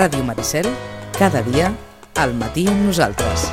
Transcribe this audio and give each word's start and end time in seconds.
Ràdio 0.00 0.24
Maricel, 0.24 0.64
cada 1.12 1.42
dia, 1.44 1.66
al 2.16 2.30
matí 2.32 2.62
amb 2.70 2.86
nosaltres. 2.86 3.50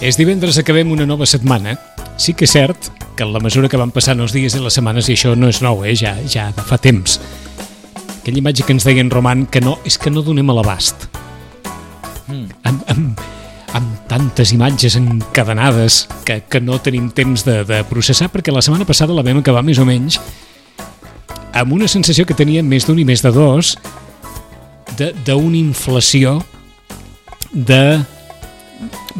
És 0.00 0.16
divendres, 0.16 0.56
acabem 0.56 0.88
una 0.96 1.04
nova 1.04 1.28
setmana. 1.28 1.76
Sí 2.16 2.32
que 2.32 2.48
és 2.48 2.56
cert 2.56 3.01
que 3.16 3.24
en 3.24 3.32
la 3.32 3.40
mesura 3.40 3.68
que 3.68 3.80
van 3.80 3.92
passant 3.94 4.20
els 4.20 4.34
dies 4.34 4.54
i 4.56 4.62
les 4.62 4.78
setmanes, 4.78 5.08
i 5.08 5.16
això 5.16 5.34
no 5.36 5.50
és 5.52 5.62
nou, 5.64 5.84
eh? 5.84 5.94
ja, 5.98 6.14
ja 6.28 6.50
de 6.56 6.64
fa 6.66 6.78
temps, 6.80 7.18
aquella 8.20 8.42
imatge 8.42 8.66
que 8.66 8.74
ens 8.76 8.86
deien 8.88 9.10
Roman, 9.12 9.46
que 9.46 9.60
no, 9.60 9.78
és 9.88 9.98
que 9.98 10.10
no 10.10 10.22
donem 10.24 10.50
a 10.50 10.56
l'abast. 10.58 11.08
Mm. 12.28 12.46
Amb, 12.70 12.86
amb, 12.94 13.26
amb 13.72 13.92
tantes 14.08 14.52
imatges 14.52 14.96
encadenades 15.00 16.06
que, 16.24 16.42
que 16.48 16.60
no 16.60 16.80
tenim 16.84 17.10
temps 17.10 17.44
de, 17.48 17.62
de 17.68 17.82
processar, 17.88 18.30
perquè 18.32 18.54
la 18.54 18.62
setmana 18.64 18.88
passada 18.88 19.16
la 19.16 19.24
vam 19.26 19.40
acabar 19.42 19.64
més 19.66 19.80
o 19.82 19.88
menys 19.88 20.20
amb 21.52 21.72
una 21.76 21.88
sensació 21.88 22.24
que 22.28 22.36
tenia 22.36 22.62
més 22.64 22.86
d'un 22.88 23.00
i 23.00 23.04
més 23.08 23.22
de 23.24 23.32
dos 23.32 23.76
d'una 24.96 25.56
inflació 25.56 26.36
de 27.52 28.00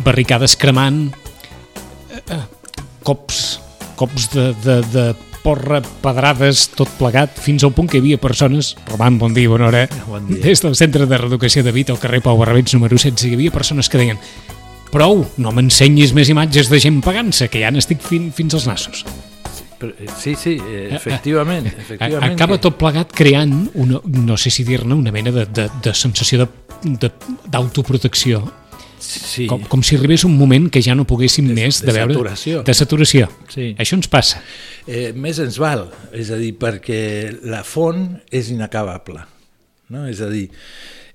barricades 0.05 0.55
cremant, 0.56 1.06
eh, 2.12 2.20
eh, 2.20 2.42
cops, 3.05 3.61
cops 4.03 4.28
de, 4.34 4.50
de, 4.67 4.81
de 4.92 5.06
porra, 5.42 5.81
pedrades, 6.03 6.69
tot 6.78 6.91
plegat, 7.00 7.34
fins 7.42 7.64
al 7.67 7.72
punt 7.75 7.89
que 7.91 7.98
hi 7.98 8.03
havia 8.05 8.19
persones, 8.22 8.75
Roman, 8.92 9.17
bon 9.19 9.33
dia, 9.34 9.48
bona 9.50 9.67
hora, 9.70 9.86
Bon 10.06 10.22
dia. 10.28 10.39
des 10.45 10.61
del 10.62 10.77
Centre 10.78 11.06
de 11.11 11.19
Reeducació 11.19 11.64
de 11.67 11.72
Vita 11.75 11.95
al 11.95 11.98
carrer 12.03 12.20
Pau 12.23 12.39
Barrabets 12.39 12.75
número 12.77 12.95
16, 12.98 13.30
hi 13.30 13.34
havia 13.39 13.50
persones 13.55 13.89
que 13.91 13.98
deien 13.98 14.20
prou, 14.92 15.23
no 15.41 15.50
m'ensenyis 15.56 16.12
més 16.14 16.28
imatges 16.30 16.69
de 16.70 16.78
gent 16.84 16.98
pagant-se, 17.03 17.48
que 17.50 17.62
ja 17.64 17.70
n'estic 17.75 18.03
fin, 18.05 18.28
fins 18.36 18.55
als 18.58 18.67
nassos. 18.70 19.03
Eh, 19.83 20.06
Sí, 20.14 20.36
sí, 20.39 20.53
eh, 20.62 20.91
efectivament. 20.95 21.67
A- 21.67 21.70
efectivament 21.80 22.36
Acaba 22.36 22.55
que- 22.55 22.62
tot 22.69 22.77
plegat 22.78 23.11
creant, 23.11 23.70
una, 23.75 23.98
no 24.05 24.36
sé 24.39 24.50
si 24.55 24.62
dir-ne, 24.69 24.95
una 24.95 25.11
mena 25.11 25.33
de, 25.34 25.47
de, 25.47 25.64
de 25.83 25.95
sensació 25.95 26.45
d'autoprotecció, 27.50 28.45
Sí, 29.03 29.47
com, 29.50 29.62
com 29.67 29.83
si 29.83 29.97
arribés 29.98 30.22
un 30.25 30.36
moment 30.39 30.69
que 30.70 30.81
ja 30.84 30.95
no 30.95 31.05
poguéssim 31.08 31.48
De- 31.50 31.56
més 31.56 31.81
de 31.83 31.89
de 31.91 31.92
veure... 31.97 32.14
saturació. 32.14 32.62
De 32.67 32.75
saturació. 32.78 33.28
Sí. 33.53 33.72
Això 33.83 33.98
ens 33.98 34.08
passa. 34.12 34.41
eh, 34.86 35.12
més 35.14 35.39
ens 35.42 35.58
val, 35.58 35.89
és 36.12 36.31
a 36.31 36.39
dir, 36.41 36.53
perquè 36.58 37.00
la 37.50 37.62
font 37.67 38.06
és 38.30 38.50
inacabable. 38.55 39.20
No? 39.92 40.06
És 40.08 40.20
a 40.25 40.28
dir, 40.30 40.47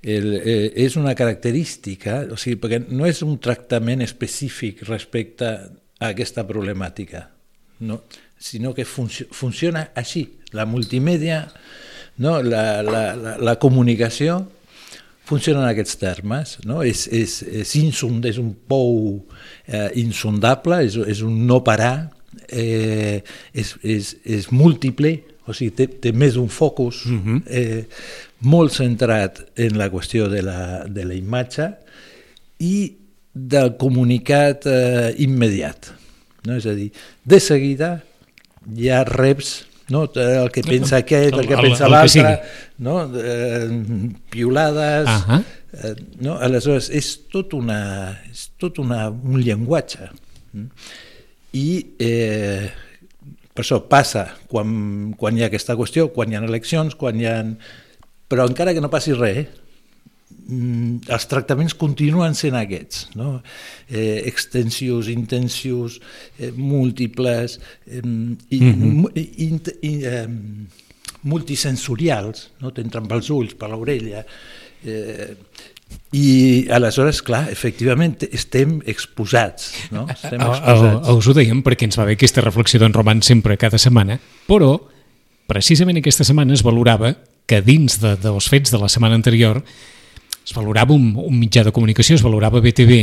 el, 0.03 0.27
eh, 0.37 0.73
és 0.83 0.95
una 0.99 1.15
característica, 1.17 2.25
o 2.31 2.37
sigui, 2.37 2.59
perquè 2.61 2.81
no 2.89 3.07
és 3.09 3.23
un 3.25 3.37
tractament 3.39 4.03
específic 4.05 4.83
respecte 4.87 5.47
a 5.47 6.11
aquesta 6.11 6.43
problemàtica, 6.47 7.29
no? 7.79 8.01
sinó 8.37 8.73
que 8.77 8.85
func 8.85 9.23
funciona 9.33 9.87
així. 9.97 10.27
La 10.53 10.65
multimèdia, 10.69 11.47
no? 12.21 12.41
la, 12.43 12.83
la, 12.85 13.15
la, 13.17 13.37
la 13.41 13.55
comunicació, 13.59 14.43
funciona 15.27 15.65
en 15.65 15.69
aquests 15.69 15.97
termes, 15.99 16.55
no? 16.67 16.81
és, 16.87 17.05
és, 17.11 17.41
és, 17.61 17.73
insund, 17.81 18.25
és 18.29 18.39
un 18.39 18.53
pou 18.69 19.17
eh, 19.67 19.89
insondable, 19.99 20.79
és, 20.87 20.95
és 21.15 21.23
un 21.25 21.41
no 21.49 21.59
parar, 21.67 22.09
eh, 22.47 23.19
és, 23.51 23.73
és, 23.83 24.13
és 24.23 24.47
múltiple, 24.55 25.17
o 25.47 25.55
sigui, 25.55 25.73
té, 25.75 25.89
té 26.07 26.13
més 26.15 26.37
d'un 26.39 26.47
focus, 26.51 27.03
uh 27.11 27.19
-huh. 27.19 27.41
eh, 27.47 27.83
molt 28.47 28.71
centrat 28.71 29.43
en 29.55 29.77
la 29.77 29.89
qüestió 29.91 30.29
de 30.31 30.41
la, 30.43 30.85
de 30.87 31.03
la 31.03 31.15
imatge 31.15 31.71
i 32.59 32.95
del 33.33 33.75
comunicat 33.77 34.65
eh, 34.65 35.13
immediat. 35.17 35.93
No? 36.45 36.55
És 36.55 36.65
a 36.65 36.73
dir, 36.73 36.91
de 37.23 37.39
seguida 37.39 38.03
ja 38.75 39.03
reps 39.03 39.66
no? 39.93 40.05
el 40.15 40.49
que 40.51 40.63
pensa 40.65 40.97
aquest, 41.03 41.33
el, 41.33 41.39
El- 41.43 41.47
que 41.47 41.57
pensa 41.61 41.87
l'altre, 41.91 42.33
no? 42.79 42.97
eh, 43.15 43.69
piulades... 44.33 45.07
Ahà. 45.07 45.41
Eh, 45.77 45.93
no? 46.23 46.37
Aleshores, 46.41 46.87
és 46.95 47.11
tot, 47.29 47.53
una, 47.53 47.79
és 48.31 48.47
tot 48.57 48.79
una, 48.81 49.09
un 49.11 49.41
llenguatge. 49.43 50.07
I 51.57 51.67
eh, 52.01 52.69
per 53.53 53.63
això 53.65 53.81
passa 53.89 54.27
quan, 54.49 55.13
quan 55.19 55.37
hi 55.37 55.43
ha 55.43 55.49
aquesta 55.51 55.75
qüestió, 55.77 56.07
quan 56.15 56.31
hi 56.31 56.37
ha 56.39 56.43
eleccions, 56.47 56.95
quan 56.97 57.19
hi 57.19 57.27
ha... 57.29 57.37
Però 58.27 58.47
encara 58.47 58.73
que 58.75 58.81
no 58.83 58.89
passi 58.91 59.13
res, 59.15 59.47
els 60.47 61.25
tractaments 61.27 61.73
continuen 61.75 62.35
sent 62.39 62.55
aquests, 62.55 63.09
no? 63.19 63.41
eh, 63.89 64.21
extensius, 64.29 65.09
intensius, 65.11 65.99
eh, 66.39 66.53
múltiples, 66.55 67.57
eh, 67.87 67.99
i, 68.55 68.59
mu- 68.61 69.11
i, 69.13 69.25
i, 69.47 69.49
i, 69.81 69.93
eh, 70.07 70.27
multisensorials, 71.27 72.49
no? 72.61 72.71
t'entren 72.75 73.07
pels 73.09 73.29
ulls, 73.33 73.55
per 73.59 73.69
l'orella, 73.73 74.23
eh, 74.85 75.33
i 76.15 76.67
aleshores, 76.73 77.21
clar, 77.23 77.45
efectivament 77.51 78.17
estem 78.27 78.77
exposats, 78.91 79.69
no? 79.95 80.03
Estem 80.11 80.41
a- 80.43 80.49
exposats. 80.51 81.07
a- 81.07 81.13
Us 81.15 81.27
ho 81.27 81.33
dèiem 81.35 81.61
perquè 81.63 81.87
ens 81.87 81.97
va 81.99 82.05
bé 82.07 82.17
aquesta 82.17 82.43
reflexió 82.43 82.79
d'en 82.79 82.93
Roman 82.95 83.21
sempre 83.23 83.55
cada 83.57 83.79
setmana, 83.79 84.19
però 84.47 84.73
precisament 85.47 85.97
aquesta 86.01 86.25
setmana 86.27 86.53
es 86.53 86.63
valorava 86.63 87.13
que 87.47 87.61
dins 87.63 88.01
de, 88.03 88.17
dels 88.19 88.49
fets 88.51 88.71
de 88.73 88.79
la 88.81 88.89
setmana 88.91 89.15
anterior 89.15 89.61
es 90.47 90.55
valorava 90.55 90.95
un, 90.95 91.11
un 91.19 91.35
mitjà 91.35 91.65
de 91.67 91.73
comunicació, 91.75 92.15
es 92.15 92.23
valorava 92.23 92.61
BTV 92.63 92.93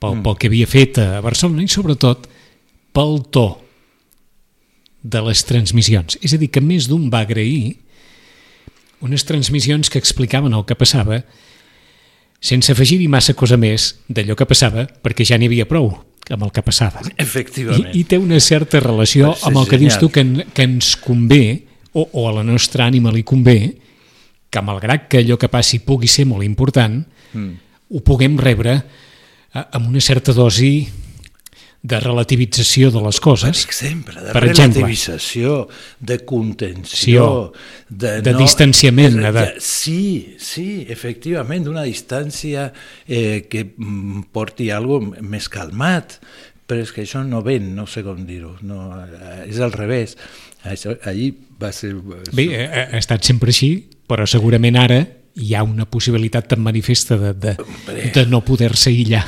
pel, 0.00 0.14
mm. 0.14 0.22
pel 0.24 0.38
que 0.40 0.48
havia 0.48 0.68
fet 0.70 1.00
a 1.02 1.20
Barcelona 1.24 1.66
i 1.66 1.68
sobretot 1.68 2.24
pel 2.96 3.18
to 3.30 3.46
de 5.02 5.20
les 5.24 5.44
transmissions. 5.48 6.16
És 6.24 6.34
a 6.34 6.40
dir, 6.40 6.48
que 6.52 6.62
més 6.64 6.88
d'un 6.88 7.08
va 7.12 7.22
agrair 7.26 7.76
unes 9.04 9.24
transmissions 9.28 9.92
que 9.92 10.00
explicaven 10.00 10.56
el 10.56 10.66
que 10.68 10.76
passava 10.76 11.22
sense 12.40 12.72
afegir-hi 12.72 13.08
massa 13.12 13.36
cosa 13.36 13.58
més 13.60 13.94
d'allò 14.08 14.36
que 14.36 14.48
passava, 14.48 14.86
perquè 14.88 15.26
ja 15.28 15.36
n'hi 15.36 15.48
havia 15.50 15.68
prou 15.68 15.92
amb 16.30 16.46
el 16.46 16.52
que 16.54 16.62
passava. 16.64 17.02
Efectivament. 17.20 17.90
I, 17.92 18.00
I 18.00 18.08
té 18.08 18.16
una 18.20 18.38
certa 18.40 18.80
relació 18.80 19.34
amb 19.48 19.60
el 19.60 19.68
que 19.68 19.80
dius 19.80 19.96
genial. 19.96 20.00
tu 20.00 20.12
que, 20.14 20.24
en, 20.24 20.52
que 20.54 20.64
ens 20.64 20.94
convé, 21.00 21.44
o, 21.92 22.06
o 22.06 22.28
a 22.28 22.34
la 22.38 22.44
nostra 22.46 22.86
ànima 22.86 23.12
li 23.12 23.24
convé, 23.26 23.58
que 24.50 24.62
malgrat 24.62 25.08
que 25.08 25.22
allò 25.22 25.38
que 25.38 25.50
passi 25.50 25.80
pugui 25.86 26.10
ser 26.10 26.26
molt 26.26 26.44
important, 26.46 27.00
mm. 27.32 27.52
ho 27.90 28.00
puguem 28.06 28.38
rebre 28.38 28.76
eh, 28.80 29.62
amb 29.62 29.88
una 29.88 30.02
certa 30.02 30.34
dosi 30.36 30.88
de 31.82 31.96
relativització 31.96 32.90
de 32.92 33.00
les 33.00 33.16
Per 33.16 33.24
coses, 33.24 33.62
exemple, 33.64 34.20
de 34.20 34.34
Per 34.34 34.42
exemple. 34.44 34.82
relativització, 34.82 35.68
de 35.98 36.18
contenció, 36.28 37.52
de, 37.88 38.20
de 38.20 38.34
distanciament, 38.36 39.16
de- 39.16 39.54
Sí, 39.64 40.36
sí, 40.38 40.84
efectivament, 40.88 41.64
d'una 41.64 41.86
distància 41.88 42.72
eh, 43.08 43.46
que 43.48 43.64
mm, 43.64 44.28
porti 44.30 44.68
alguna 44.70 45.22
més 45.22 45.48
calmat, 45.48 46.18
però 46.68 46.84
és 46.84 46.92
que 46.92 47.02
això 47.02 47.24
no 47.24 47.40
ven, 47.42 47.72
no 47.74 47.86
sé 47.88 48.04
com 48.04 48.26
dir-ho, 48.26 48.58
no, 48.62 48.92
eh, 49.00 49.48
és 49.48 49.58
al 49.58 49.72
revés. 49.72 50.18
Això, 50.68 50.98
allí 51.08 51.32
va 51.58 51.72
ser... 51.72 51.94
Bé, 52.36 52.44
eh, 52.52 52.66
ha, 52.68 52.90
ha 52.92 53.00
estat 53.00 53.24
sempre 53.24 53.50
així, 53.50 53.88
però 54.10 54.26
segurament 54.28 54.78
ara 54.80 55.00
hi 55.40 55.54
ha 55.54 55.62
una 55.62 55.86
possibilitat 55.86 56.48
tan 56.50 56.62
manifesta 56.64 57.16
de, 57.20 57.32
de, 57.38 57.54
de 58.14 58.24
no 58.26 58.42
poder-se 58.42 58.90
aïllar 58.90 59.22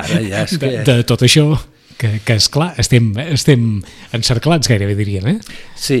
Ara 0.00 0.22
ja 0.24 0.44
és 0.46 0.56
de, 0.56 0.70
que... 0.70 0.84
de 0.88 0.96
tot 1.06 1.24
això, 1.26 1.50
que, 2.00 2.16
que 2.24 2.38
és 2.40 2.48
clar, 2.52 2.72
estem, 2.80 3.12
estem 3.28 3.68
encerclats 4.16 4.70
gairebé 4.72 4.96
dirien, 4.98 5.28
eh? 5.34 5.58
Sí, 5.76 6.00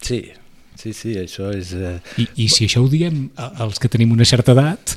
sí, 0.00 0.22
sí, 0.80 0.94
sí, 0.96 1.14
això 1.20 1.52
és... 1.54 1.74
Eh, 1.76 1.98
I, 2.24 2.26
I 2.46 2.48
si 2.50 2.66
això 2.66 2.82
ho 2.82 2.88
diem 2.90 3.28
als 3.36 3.78
que 3.78 3.92
tenim 3.92 4.16
una 4.16 4.26
certa 4.26 4.56
edat, 4.56 4.96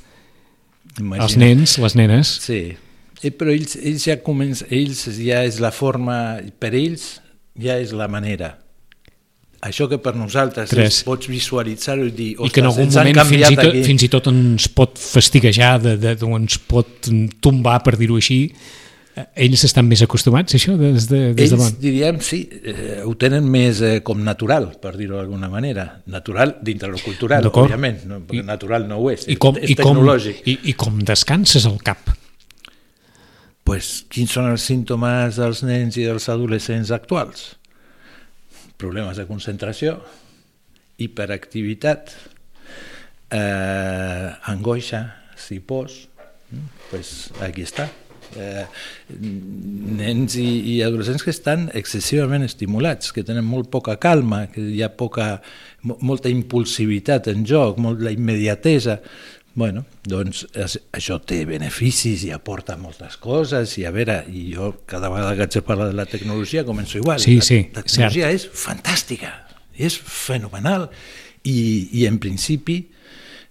els 0.93 1.03
imagina't. 1.03 1.43
nens, 1.43 1.77
les 1.83 1.99
nenes, 1.99 2.33
Sí, 2.47 2.63
Eh, 3.23 3.31
però 3.31 3.53
ells, 3.53 3.77
ells 3.79 4.03
ja 4.09 4.17
comencen, 4.19 4.67
ells 4.73 5.05
ja 5.15 5.43
és 5.47 5.61
la 5.63 5.71
forma, 5.71 6.41
per 6.59 6.73
ells 6.75 7.21
ja 7.59 7.77
és 7.79 7.93
la 7.95 8.09
manera. 8.11 8.57
Això 9.63 9.87
que 9.87 9.97
per 10.03 10.11
nosaltres 10.19 10.69
Tres. 10.73 10.89
és, 10.99 11.01
pots 11.07 11.29
visualitzar-ho 11.31 12.05
i 12.09 12.11
dir, 12.11 12.29
i 12.35 12.49
que 12.51 12.59
en 12.59 12.67
algun 12.67 12.89
moment 12.91 13.19
fins 13.29 13.49
i, 13.49 13.55
tot, 13.55 13.65
aquí. 13.69 13.83
fins 13.87 14.03
i 14.03 14.09
tot 14.11 14.27
ens 14.33 14.65
pot 14.75 14.97
fastiguejar, 14.99 15.77
de, 15.81 15.93
de, 15.97 16.15
de, 16.19 16.31
ens 16.35 16.57
pot 16.67 17.07
tombar, 17.39 17.77
per 17.85 17.93
dir-ho 17.95 18.17
així. 18.19 18.41
Eh, 19.15 19.23
Ells 19.45 19.61
estan 19.67 19.85
més 19.87 20.01
acostumats 20.01 20.55
a 20.55 20.57
això 20.57 20.73
des 20.75 21.05
de, 21.07 21.19
des 21.37 21.37
de 21.37 21.43
Ells, 21.45 21.53
bon. 21.61 21.75
diríem, 21.79 22.19
sí, 22.25 22.41
eh, 22.65 22.99
ho 23.05 23.13
tenen 23.21 23.45
més 23.53 23.79
eh, 23.85 23.93
com 24.03 24.19
natural, 24.25 24.71
per 24.81 24.95
dir-ho 24.97 25.15
d'alguna 25.21 25.47
manera. 25.53 25.85
Natural 26.11 26.57
dintre 26.65 26.89
lo 26.91 26.97
cultural, 26.99 27.45
òbviament, 27.53 28.03
no? 28.09 28.19
perquè 28.25 28.41
I- 28.41 28.47
natural 28.49 28.87
no 28.89 28.97
ho 28.99 29.11
és, 29.13 29.27
I 29.29 29.37
com, 29.37 29.55
és 29.61 29.69
i, 29.69 29.77
com, 29.79 29.93
tecnològic. 29.95 30.43
i, 30.49 30.57
I 30.73 30.75
com 30.75 30.99
descanses 31.07 31.69
el 31.69 31.77
cap. 31.85 32.09
pues, 33.63 34.03
quins 34.11 34.31
són 34.35 34.49
els 34.51 34.63
símptomes 34.67 35.37
dels 35.39 35.61
nens 35.63 35.95
i 35.95 36.03
dels 36.09 36.25
adolescents 36.27 36.91
actuals? 36.91 37.53
Problemes 38.77 39.17
de 39.17 39.25
concentració, 39.29 39.97
hiperactivitat, 41.01 42.13
eh, 43.33 44.29
angoixa, 44.53 45.03
si 45.35 45.59
pos, 45.59 46.07
pues 46.91 47.31
aquí 47.41 47.65
està. 47.65 47.89
Eh, 48.33 48.63
nens 49.13 50.35
i, 50.41 50.47
i 50.73 50.79
adolescents 50.81 51.21
que 51.25 51.33
estan 51.33 51.67
excessivament 51.77 52.45
estimulats, 52.45 53.11
que 53.13 53.25
tenen 53.25 53.45
molt 53.45 53.69
poca 53.73 53.99
calma, 54.01 54.47
que 54.53 54.63
hi 54.73 54.81
ha 54.81 54.89
poca, 54.97 55.35
molta 55.83 56.31
impulsivitat 56.33 57.29
en 57.33 57.45
joc, 57.45 57.77
molt 57.83 58.01
la 58.01 58.13
immediatesa. 58.13 58.99
Bueno, 59.55 59.83
doncs 60.09 60.47
això 60.57 61.19
té 61.21 61.43
beneficis 61.45 62.23
i 62.25 62.31
aporta 62.33 62.73
moltes 62.81 63.19
coses 63.21 63.75
i 63.77 63.85
a 63.85 63.91
veure, 63.93 64.23
i 64.33 64.47
jo 64.55 64.71
cada 64.89 65.11
vegada 65.13 65.35
que 65.37 65.45
haig 65.45 65.57
de 65.59 65.61
parlar 65.67 65.91
de 65.91 65.97
la 65.99 66.07
tecnologia 66.09 66.65
començo 66.65 66.97
igual. 66.97 67.21
Sí, 67.21 67.37
sí, 67.45 67.59
la, 67.67 67.83
la 67.83 67.85
tecnologia 67.85 68.31
cert. 68.31 68.39
és 68.39 68.63
fantàstica, 68.63 69.29
és 69.77 69.97
fenomenal 69.97 70.87
i, 71.45 71.59
i 71.99 72.07
en 72.09 72.17
principi 72.23 72.79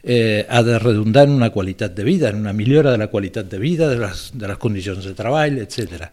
eh, 0.02 0.42
ha 0.48 0.64
de 0.66 0.80
redundar 0.82 1.28
en 1.28 1.36
una 1.36 1.52
qualitat 1.54 1.94
de 1.94 2.04
vida, 2.04 2.30
en 2.30 2.42
una 2.42 2.52
millora 2.52 2.90
de 2.90 2.98
la 2.98 3.06
qualitat 3.06 3.46
de 3.46 3.62
vida, 3.62 3.88
de 3.88 4.00
les, 4.02 4.30
de 4.34 4.50
les 4.50 4.58
condicions 4.58 5.06
de 5.06 5.14
treball, 5.14 5.62
etc. 5.62 6.10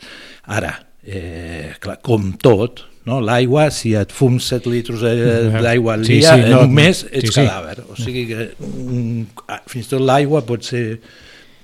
Ara, 0.54 0.76
eh, 1.02 1.74
clar, 1.82 1.98
com 2.06 2.36
tot, 2.38 2.86
no? 3.08 3.20
l'aigua, 3.24 3.70
si 3.74 3.94
et 3.98 4.12
fums 4.16 4.50
7 4.52 4.72
litres 4.72 5.04
d'aigua 5.04 5.96
al 5.98 6.08
dia, 6.08 6.36
sí, 6.36 6.44
sí, 6.44 6.50
no, 6.50 6.64
en 6.64 6.70
un 6.70 6.80
mes 6.80 7.04
ets 7.10 7.30
sí, 7.32 7.36
cadàver. 7.42 7.84
O 7.88 8.00
sigui 8.00 8.26
que 8.30 8.48
mm, 8.56 9.54
fins 9.72 9.88
i 9.88 9.94
tot 9.94 10.04
l'aigua 10.04 10.44
pot 10.48 10.66
ser 10.66 10.84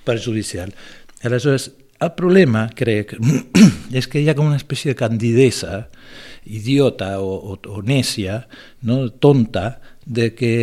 perjudicial. 0.05 0.71
Aleshores, 1.25 1.71
el 2.05 2.11
problema, 2.17 2.67
crec, 2.75 3.15
és 3.99 4.07
que 4.11 4.21
hi 4.21 4.29
ha 4.29 4.37
com 4.37 4.49
una 4.51 4.59
espècie 4.59 4.93
de 4.93 4.99
candidesa 4.99 5.85
idiota 6.45 7.15
o, 7.23 7.55
o, 7.55 7.57
o 7.57 7.81
nècia, 7.81 8.43
no? 8.85 9.05
tonta, 9.09 9.79
de 10.05 10.29
que 10.37 10.53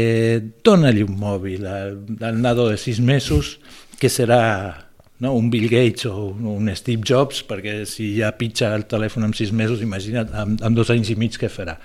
dona-li 0.62 1.02
un 1.02 1.16
mòbil 1.18 1.66
al, 1.66 1.96
al 2.22 2.38
nado 2.38 2.68
de 2.70 2.76
sis 2.78 3.00
mesos 3.02 3.56
que 3.98 4.10
serà 4.12 4.91
no? 5.22 5.32
un 5.38 5.48
Bill 5.50 5.69
Gates 5.70 6.06
o 6.10 6.32
un 6.34 6.69
Steve 6.74 7.06
Jobs, 7.06 7.44
perquè 7.46 7.82
si 7.86 8.10
ja 8.19 8.32
pitja 8.34 8.72
el 8.74 8.88
telèfon 8.90 9.28
amb 9.28 9.38
sis 9.38 9.52
mesos, 9.54 9.82
imagina't, 9.84 10.32
amb, 10.34 10.62
amb 10.66 10.76
dos 10.76 10.90
anys 10.92 11.12
i 11.14 11.16
mig 11.19 11.38
què 11.38 11.50
farà. 11.52 11.78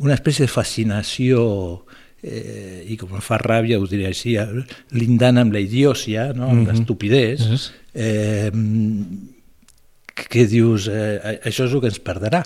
Una 0.00 0.16
espècie 0.16 0.46
de 0.46 0.52
fascinació 0.52 1.42
eh, 2.22 2.86
i 2.88 2.96
com 2.96 3.12
fa 3.20 3.38
ràbia, 3.42 3.80
us 3.82 3.92
diré 3.92 4.08
així, 4.08 4.38
lindant 4.96 5.42
amb 5.44 5.52
la 5.52 5.62
idiòcia, 5.62 6.32
no? 6.32 6.48
amb 6.48 6.62
mm 6.62 6.64
-hmm. 6.64 6.72
l'estupidesa, 6.72 7.58
eh, 7.94 8.50
que 10.28 10.46
dius, 10.46 10.88
eh, 10.88 11.40
això 11.44 11.68
és 11.68 11.72
el 11.72 11.80
que 11.80 11.92
ens 11.92 12.00
perdrà. 12.00 12.42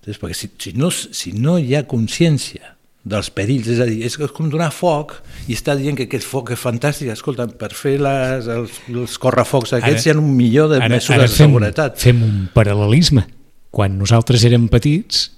Entonces, 0.00 0.20
perquè 0.20 0.34
si, 0.34 0.50
si, 0.58 0.72
no, 0.74 0.90
si 0.90 1.32
no 1.32 1.58
hi 1.58 1.74
ha 1.74 1.86
consciència 1.86 2.71
dels 3.02 3.32
perills, 3.34 3.66
és 3.66 3.80
a 3.82 3.86
dir, 3.88 3.98
és 4.06 4.14
com 4.34 4.48
donar 4.50 4.70
foc 4.74 5.16
i 5.50 5.56
està 5.56 5.74
dient 5.78 5.96
que 5.98 6.06
aquest 6.06 6.26
foc 6.26 6.52
és 6.54 6.60
fantàstic, 6.60 7.10
escolta, 7.10 7.48
per 7.58 7.72
fer 7.74 7.96
les, 8.02 8.46
els, 8.46 8.76
els 8.92 9.16
correfocs 9.22 9.74
aquests 9.78 10.06
ara, 10.06 10.12
hi 10.12 10.12
ha 10.14 10.20
un 10.20 10.28
millor 10.38 10.70
de 10.70 10.78
ara, 10.78 10.90
mesures 10.92 11.18
ara 11.18 11.30
fem, 11.30 11.48
de 11.48 11.56
seguretat. 11.56 11.98
Fem 12.02 12.22
un 12.22 12.36
paral·lelisme. 12.54 13.26
Quan 13.74 13.96
nosaltres 13.98 14.44
érem 14.46 14.68
petits, 14.70 15.30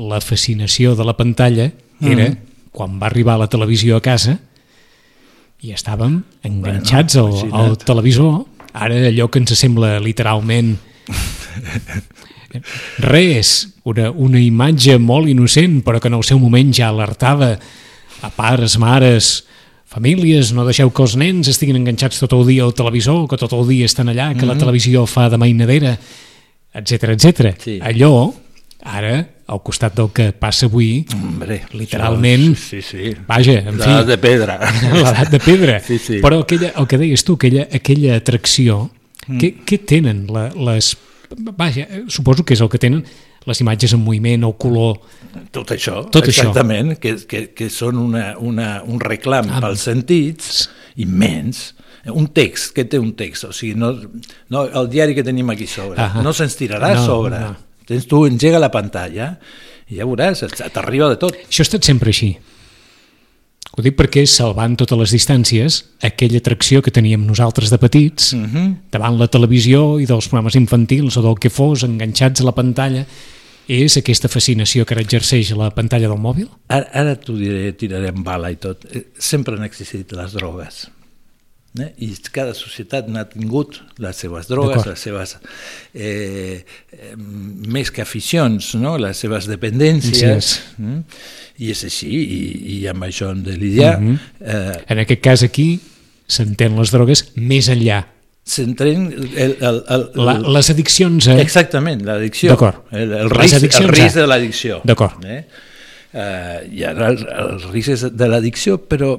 la 0.00 0.18
fascinació 0.24 0.96
de 0.98 1.06
la 1.06 1.14
pantalla 1.14 1.68
era 2.02 2.26
mm. 2.26 2.36
quan 2.74 2.98
va 2.98 3.06
arribar 3.06 3.38
la 3.38 3.46
televisió 3.52 4.00
a 4.00 4.02
casa 4.02 4.34
i 5.64 5.70
estàvem 5.72 6.18
enganxats 6.44 7.20
bueno, 7.20 7.52
al, 7.52 7.70
al 7.70 7.78
televisor, 7.78 8.42
ara 8.74 8.98
allò 9.06 9.30
que 9.30 9.38
ens 9.40 9.54
sembla 9.54 10.00
literalment 10.02 10.74
res, 12.98 13.54
una, 13.84 14.10
una 14.10 14.40
imatge 14.40 14.98
molt 14.98 15.28
innocent, 15.28 15.82
però 15.84 16.00
que 16.00 16.08
en 16.08 16.18
el 16.18 16.24
seu 16.24 16.38
moment 16.38 16.72
ja 16.74 16.88
alertava 16.88 17.54
a 18.24 18.30
pares, 18.32 18.78
mares, 18.80 19.44
famílies, 19.94 20.52
no 20.54 20.64
deixeu 20.66 20.90
que 20.90 21.04
els 21.04 21.14
nens 21.20 21.50
estiguin 21.52 21.78
enganxats 21.78 22.18
tot 22.22 22.32
el 22.34 22.46
dia 22.48 22.64
al 22.66 22.74
televisor, 22.76 23.26
que 23.30 23.38
tot 23.40 23.52
el 23.54 23.66
dia 23.68 23.86
estan 23.86 24.10
allà, 24.10 24.32
que 24.32 24.34
mm 24.34 24.40
-hmm. 24.40 24.48
la 24.48 24.54
mhm. 24.54 24.60
televisió 24.60 25.06
fa 25.06 25.28
de 25.30 25.38
mainadera, 25.38 25.98
etc 26.74 27.14
etc. 27.14 27.54
Sí. 27.58 27.78
Allò, 27.80 28.32
ara, 28.82 29.28
al 29.46 29.60
costat 29.62 29.94
del 29.94 30.10
que 30.12 30.32
passa 30.32 30.66
avui, 30.66 31.04
Hombre, 31.12 31.62
literalment, 31.72 32.56
sí, 32.56 32.80
sí. 32.82 33.14
vaja, 33.26 33.58
en 33.60 33.78
fi... 33.78 33.88
L'edat 33.88 34.06
de 34.06 34.18
pedra. 34.18 34.58
L'edat 34.92 35.30
de 35.30 35.38
pedra. 35.38 35.80
Sí, 35.80 35.98
sí. 35.98 36.20
Però 36.24 36.40
aquella, 36.40 36.72
el 36.76 36.86
que 36.86 36.98
deies 36.98 37.24
tu, 37.24 37.34
aquella, 37.34 37.68
aquella 37.72 38.16
atracció, 38.16 38.90
mm. 39.26 39.38
què, 39.38 39.54
què 39.64 39.78
tenen 39.84 40.26
la, 40.32 40.48
les 40.70 40.96
vaja, 41.36 41.86
suposo 42.08 42.44
que 42.44 42.54
és 42.56 42.62
el 42.64 42.70
que 42.72 42.80
tenen 42.80 43.04
les 43.44 43.60
imatges 43.60 43.92
en 43.96 44.02
moviment, 44.04 44.46
el 44.46 44.54
color... 44.60 44.98
Tot 45.52 45.74
això, 45.74 46.00
tot 46.12 46.28
exactament, 46.30 46.94
això. 46.94 47.00
Que, 47.02 47.14
que, 47.28 47.42
que 47.56 47.68
són 47.72 48.00
una, 48.00 48.32
una, 48.40 48.68
un 48.88 49.02
reclam 49.02 49.50
ah, 49.52 49.60
pels 49.64 49.84
sentits 49.90 50.68
immens. 51.02 51.66
Un 52.12 52.28
text, 52.36 52.72
que 52.76 52.84
té 52.88 53.00
un 53.00 53.14
text? 53.16 53.48
O 53.48 53.52
sigui, 53.56 53.76
no, 53.80 53.92
no, 54.52 54.64
el 54.64 54.90
diari 54.92 55.16
que 55.16 55.24
tenim 55.24 55.52
aquí 55.52 55.68
sobre, 55.68 55.96
ah 56.00 56.24
no 56.24 56.34
se'ns 56.36 56.56
tirarà 56.60 56.94
no, 56.98 57.04
sobre. 57.04 57.40
No. 57.40 57.54
Tens, 57.88 58.08
tu 58.08 58.24
engega 58.28 58.60
la 58.60 58.72
pantalla 58.72 59.34
i 59.88 60.00
ja 60.00 60.08
veuràs, 60.08 60.44
t'arriba 60.72 61.10
de 61.12 61.20
tot. 61.20 61.36
Això 61.48 61.64
ha 61.64 61.68
estat 61.68 61.88
sempre 61.88 62.12
així. 62.12 62.34
Ho 63.74 63.82
dic 63.82 63.96
perquè 63.98 64.22
salvant 64.30 64.76
totes 64.78 64.98
les 65.00 65.14
distàncies, 65.16 65.80
aquella 66.06 66.38
atracció 66.38 66.82
que 66.82 66.94
teníem 66.94 67.24
nosaltres 67.26 67.72
de 67.72 67.78
petits, 67.78 68.32
uh 68.32 68.36
mhm. 68.38 68.50
-huh. 68.54 68.74
davant 68.90 69.18
la 69.18 69.28
televisió 69.28 69.98
i 69.98 70.06
dels 70.06 70.28
programes 70.28 70.54
infantils 70.54 71.16
o 71.16 71.22
del 71.22 71.38
que 71.38 71.50
fos, 71.50 71.82
enganxats 71.82 72.40
a 72.40 72.44
la 72.44 72.54
pantalla, 72.54 73.06
és 73.68 73.96
aquesta 73.96 74.28
fascinació 74.28 74.84
que 74.84 74.94
ara 74.94 75.02
exerceix 75.02 75.50
la 75.56 75.70
pantalla 75.70 76.08
del 76.08 76.20
mòbil? 76.20 76.48
Ara, 76.68 76.86
ara 76.92 77.14
t'ho 77.16 77.36
diré, 77.36 77.72
tirarem 77.72 78.22
bala 78.22 78.50
i 78.50 78.56
tot. 78.56 78.84
Eh, 78.92 79.06
sempre 79.18 79.56
han 79.56 79.64
existit 79.64 80.12
les 80.12 80.32
drogues. 80.36 80.90
Eh? 81.74 81.88
I 82.06 82.12
cada 82.30 82.54
societat 82.54 83.08
n'ha 83.10 83.24
tingut 83.26 83.80
les 84.02 84.20
seves 84.22 84.46
drogues, 84.46 84.84
les 84.86 85.00
seves, 85.08 85.36
eh, 85.94 86.62
eh, 86.94 87.14
més 87.18 87.90
que 87.90 88.04
aficions, 88.04 88.74
no? 88.78 88.94
les 89.02 89.18
seves 89.18 89.48
dependències. 89.50 90.52
Sí. 90.54 90.82
Mm? 90.82 91.02
I 91.58 91.72
és 91.74 91.84
així, 91.90 92.10
i, 92.14 92.40
i 92.76 92.80
amb 92.90 93.06
això 93.08 93.32
hem 93.34 93.42
de 93.46 93.58
lidiar. 93.58 93.98
Mm 93.98 94.14
-hmm. 94.14 94.18
eh, 94.54 94.84
en 94.94 94.98
aquest 95.02 95.20
cas 95.20 95.42
aquí 95.42 95.80
s'entén 96.26 96.78
les 96.78 96.90
drogues 96.90 97.24
més 97.36 97.68
enllà 97.68 98.04
s'entren 98.44 99.06
el, 99.12 99.56
el, 99.60 99.78
el, 99.88 100.02
la, 100.20 100.34
les 100.56 100.70
addiccions 100.70 101.28
a... 101.32 101.38
exactament, 101.40 102.02
l'addicció 102.04 102.52
el, 102.92 103.12
el, 103.22 103.30
risc, 103.32 103.64
el 103.80 103.88
risc 103.88 104.18
de 104.20 104.26
l'addicció 104.28 104.82
d'acord 104.84 105.24
eh? 105.24 105.46
Uh, 106.14 106.60
hi 106.70 106.84
ha 106.86 106.92
els, 107.08 107.24
els 107.26 107.64
riscs 107.72 108.04
de 108.14 108.26
l'addicció 108.30 108.76
però 108.78 109.16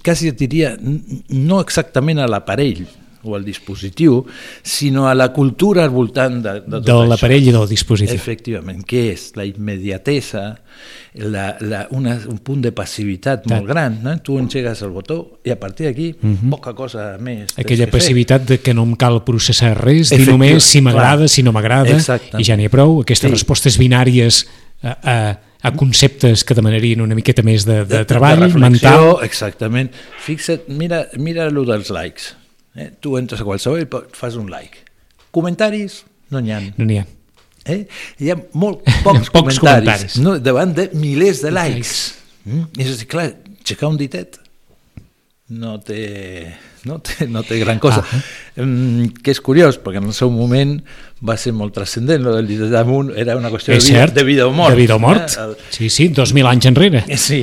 quasi 0.00 0.30
et 0.32 0.38
diria 0.40 0.70
no 0.80 1.58
exactament 1.60 2.16
a 2.16 2.28
l'aparell 2.32 2.86
o 3.22 3.34
al 3.36 3.44
dispositiu, 3.44 4.24
sinó 4.62 5.08
a 5.08 5.14
la 5.14 5.32
cultura 5.32 5.84
al 5.84 5.90
voltant 5.90 6.40
de, 6.40 6.54
de 6.64 6.78
tot 6.80 6.86
de 6.86 7.08
l'aparell 7.10 7.50
i 7.50 7.52
del 7.52 7.66
dispositiu. 7.68 8.16
Efectivament, 8.16 8.80
què 8.88 9.02
és? 9.12 9.26
La 9.36 9.44
immediatesa, 9.44 10.44
la, 11.20 11.44
la, 11.60 11.82
una, 11.96 12.16
un 12.30 12.38
punt 12.44 12.64
de 12.64 12.72
passivitat 12.76 13.44
molt 13.50 13.68
gran. 13.68 13.98
No? 14.04 14.16
Tu 14.24 14.38
engegues 14.40 14.80
el 14.86 14.94
botó 14.94 15.18
i 15.44 15.52
a 15.52 15.58
partir 15.60 15.90
d'aquí 15.90 16.14
uh 16.14 16.26
mhm. 16.26 16.36
-huh. 16.36 16.50
poca 16.56 16.74
cosa 16.74 17.18
més. 17.20 17.52
Aquella 17.56 17.90
passivitat 17.90 18.46
fer. 18.46 18.56
de 18.56 18.62
que 18.62 18.74
no 18.74 18.84
em 18.84 18.96
cal 18.96 19.22
processar 19.24 19.76
res, 19.76 20.10
dir 20.10 20.26
només 20.26 20.64
si 20.64 20.80
m'agrada, 20.80 21.28
si 21.28 21.42
no 21.42 21.52
m'agrada, 21.52 21.96
i 22.38 22.44
ja 22.44 22.56
n'hi 22.56 22.66
ha 22.66 22.70
prou. 22.70 23.00
Aquestes 23.00 23.28
sí. 23.28 23.34
respostes 23.34 23.78
binàries 23.78 24.46
a, 24.82 24.96
a, 25.02 25.40
a 25.62 25.72
conceptes 25.76 26.44
que 26.44 26.56
demanarien 26.56 27.02
una 27.04 27.16
miqueta 27.18 27.44
més 27.44 27.66
de, 27.68 27.82
de, 27.84 28.00
de 28.00 28.04
treball 28.08 28.46
de 28.46 28.52
mental. 28.58 29.18
Exactament. 29.26 29.92
Fixa't, 30.24 30.68
mira, 30.72 31.06
mira 31.20 31.48
el 31.50 31.64
dels 31.68 31.90
likes 31.92 32.34
Eh? 32.74 32.90
Tu 33.00 33.16
entres 33.18 33.40
a 33.42 33.46
qualsevol 33.46 33.82
i 33.82 33.88
fas 34.16 34.36
un 34.38 34.50
like. 34.50 34.84
Comentaris? 35.34 36.04
No 36.30 36.42
n'hi 36.42 36.54
ha. 36.54 36.60
No 36.78 36.86
n'hi 36.86 37.00
ha. 37.00 37.06
Eh? 37.70 37.82
Hi 38.22 38.30
ha 38.32 38.36
molt 38.58 38.84
pocs, 39.06 39.30
pocs 39.34 39.58
comentaris, 39.60 39.60
comentaris. 39.60 40.18
No, 40.22 40.36
davant 40.42 40.74
de 40.76 40.88
milers 40.98 41.42
de 41.44 41.52
likes. 41.54 41.96
Mm? 42.46 42.68
És 42.78 42.94
a 42.94 43.00
dir, 43.02 43.08
clar, 43.10 43.26
aixecar 43.58 43.90
un 43.90 43.98
ditet 44.00 44.39
no 45.50 45.78
té 45.82 46.00
no 46.84 46.98
té, 47.04 47.26
no 47.28 47.42
té 47.44 47.58
gran 47.60 47.78
cosa. 47.78 48.00
Ah. 48.00 48.20
Um, 48.62 49.10
que 49.20 49.32
és 49.34 49.40
curiós, 49.44 49.76
perquè 49.80 50.00
en 50.00 50.08
el 50.08 50.14
seu 50.16 50.30
moment 50.32 50.78
va 51.26 51.36
ser 51.40 51.52
molt 51.56 51.74
transcendent, 51.76 52.24
el 52.30 52.48
del 52.48 52.70
damunt 52.72 53.10
era 53.18 53.36
una 53.36 53.50
qüestió 53.52 53.74
de 53.74 53.82
vida, 53.84 54.06
de 54.16 54.24
vida 54.24 54.46
o 54.48 54.54
mort. 54.56 54.72
De 54.72 54.80
vida 54.80 54.96
o 54.96 55.02
mort, 55.02 55.28
eh? 55.28 55.66
sí, 55.74 55.90
sí, 55.92 56.08
dos 56.16 56.32
mil 56.36 56.48
anys 56.48 56.70
enrere. 56.70 57.04
Sí, 57.20 57.42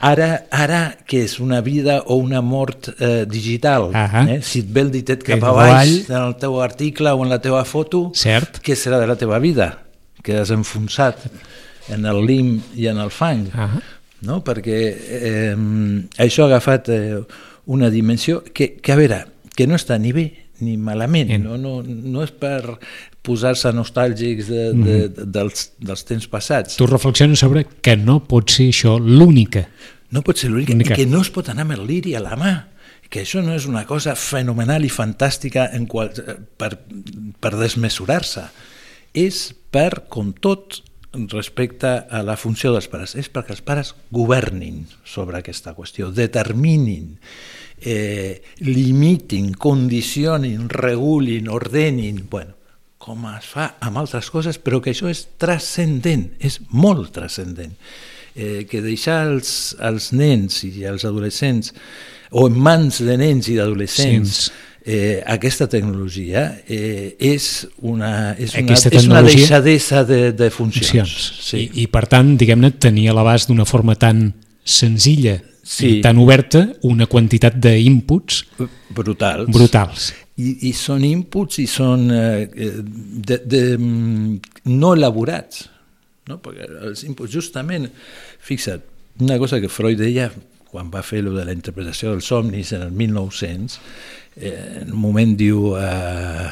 ara, 0.00 0.46
ara 0.50 0.80
que 1.06 1.24
és 1.26 1.36
una 1.44 1.60
vida 1.60 2.00
o 2.06 2.16
una 2.16 2.40
mort 2.40 2.88
eh, 2.96 3.26
digital, 3.28 3.90
ah 3.94 4.24
eh? 4.24 4.40
si 4.42 4.64
et 4.64 4.72
ve 4.72 4.86
el 4.86 4.94
ditet 4.94 5.22
cap 5.26 5.44
a 5.44 5.52
baix 5.54 6.08
en 6.08 6.16
el 6.22 6.34
teu 6.40 6.56
article 6.64 7.12
o 7.12 7.22
en 7.26 7.30
la 7.30 7.40
teva 7.44 7.66
foto, 7.68 8.08
Cert. 8.16 8.62
què 8.64 8.78
serà 8.78 8.98
de 9.02 9.10
la 9.10 9.18
teva 9.20 9.38
vida? 9.42 9.74
Quedes 10.24 10.50
enfonsat 10.56 11.28
en 11.92 12.08
el 12.08 12.24
lim 12.24 12.56
i 12.76 12.88
en 12.88 13.00
el 13.02 13.12
fang. 13.12 13.48
Ah 13.52 13.74
no? 14.26 14.40
perquè 14.46 14.80
eh, 15.20 15.56
això 16.20 16.44
ha 16.46 16.50
agafat 16.50 16.90
eh, 16.92 17.20
una 17.70 17.90
dimensió 17.90 18.42
que, 18.54 18.74
que, 18.80 18.92
a 18.92 18.98
veure, 18.98 19.24
que 19.56 19.66
no 19.68 19.78
està 19.78 19.98
ni 20.00 20.14
bé 20.16 20.28
ni 20.60 20.76
malament, 20.76 21.30
no, 21.40 21.56
no, 21.56 21.78
no 21.82 22.24
és 22.24 22.32
per 22.36 22.76
posar-se 23.24 23.72
nostàlgics 23.72 24.50
de, 24.50 24.64
de, 24.76 24.96
de, 25.08 25.24
dels, 25.24 25.70
dels 25.80 26.04
temps 26.08 26.26
passats. 26.28 26.76
Tu 26.76 26.88
reflexiones 26.88 27.40
sobre 27.40 27.64
que 27.80 27.96
no 27.96 28.18
pot 28.28 28.52
ser 28.52 28.68
això 28.72 28.98
l'única. 29.00 29.66
No 30.12 30.24
pot 30.26 30.40
ser 30.40 30.50
l'única, 30.50 30.96
que 30.96 31.06
no 31.08 31.22
es 31.24 31.30
pot 31.32 31.48
anar 31.52 31.64
amb 31.64 31.78
el 31.78 31.86
liri 31.88 32.16
a 32.18 32.22
la 32.24 32.36
mà, 32.36 32.54
que 33.10 33.24
això 33.24 33.42
no 33.42 33.54
és 33.56 33.66
una 33.70 33.84
cosa 33.88 34.14
fenomenal 34.18 34.84
i 34.86 34.92
fantàstica 34.92 35.68
en 35.76 35.86
qual, 35.90 36.12
per, 36.60 36.74
per 37.40 37.52
desmesurar-se. 37.56 38.46
És 39.16 39.48
per, 39.74 40.06
com 40.12 40.30
tot, 40.32 40.82
respecte 41.12 41.88
a 42.08 42.22
la 42.22 42.36
funció 42.38 42.72
dels 42.74 42.86
pares, 42.90 43.16
és 43.18 43.30
perquè 43.32 43.56
els 43.56 43.64
pares 43.66 43.94
governin 44.14 44.84
sobre 45.04 45.40
aquesta 45.40 45.74
qüestió, 45.74 46.10
determinin, 46.14 47.16
eh, 47.80 48.42
limitin, 48.66 49.52
condicionin, 49.54 50.68
regulin, 50.68 51.48
ordenin, 51.50 52.22
bueno, 52.30 52.54
com 53.00 53.24
es 53.32 53.48
fa 53.48 53.74
amb 53.80 53.98
altres 54.02 54.30
coses, 54.30 54.60
però 54.60 54.78
que 54.84 54.92
això 54.92 55.10
és 55.10 55.24
transcendent, 55.40 56.34
és 56.38 56.60
molt 56.70 57.14
transcendent. 57.16 57.74
Eh, 58.30 58.66
que 58.70 58.78
deixar 58.78 59.24
els, 59.26 59.74
els 59.82 60.12
nens 60.14 60.60
i 60.62 60.84
els 60.86 61.02
adolescents, 61.08 61.72
o 62.30 62.44
en 62.46 62.58
mans 62.62 63.00
de 63.02 63.16
nens 63.18 63.48
i 63.50 63.56
d'adolescents, 63.58 64.52
eh, 64.84 65.22
aquesta 65.26 65.68
tecnologia 65.68 66.62
eh, 66.66 67.16
és 67.18 67.66
una, 67.82 68.32
és 68.38 68.54
una, 68.54 68.64
Aquesta 68.64 68.92
és 68.94 69.06
una 69.08 69.22
deixadesa 69.22 70.04
de, 70.04 70.32
de 70.32 70.50
funcions. 70.50 70.88
funcions. 70.90 71.28
Sí. 71.44 71.66
I, 71.66 71.84
I 71.84 71.86
per 71.92 72.06
tant, 72.10 72.34
diguem-ne, 72.40 72.72
tenir 72.80 73.10
a 73.10 73.16
l'abast 73.16 73.50
d'una 73.50 73.66
forma 73.68 73.96
tan 74.00 74.30
senzilla 74.64 75.38
Sí. 75.70 75.86
i 75.86 76.00
tan 76.02 76.18
oberta 76.18 76.64
una 76.88 77.06
quantitat 77.06 77.54
d'inputs 77.62 78.40
brutals. 78.96 79.50
brutals. 79.54 80.06
I, 80.40 80.70
i 80.70 80.72
són 80.74 81.04
inputs 81.04 81.60
i 81.62 81.66
són 81.70 82.08
eh, 82.10 82.48
eh, 82.48 82.70
de, 82.80 83.36
de, 83.44 83.60
mm, 83.76 84.72
no 84.72 84.94
elaborats. 84.96 85.68
No? 86.26 86.40
Perquè 86.42 86.66
els 86.88 87.04
inputs, 87.06 87.30
justament, 87.36 87.86
fixa't, 88.40 88.82
una 89.20 89.36
cosa 89.38 89.60
que 89.60 89.68
Freud 89.70 90.00
deia 90.00 90.30
quan 90.70 90.90
va 90.90 91.02
fer 91.02 91.22
lo 91.26 91.34
de 91.34 91.44
la 91.44 91.52
interpretació 91.54 92.12
dels 92.14 92.28
somnis 92.30 92.72
en 92.72 92.82
el 92.86 92.92
1900, 92.94 93.78
eh, 94.40 94.80
en 94.82 94.92
un 94.92 94.98
moment 95.00 95.36
diu 95.36 95.74
eh, 95.78 96.48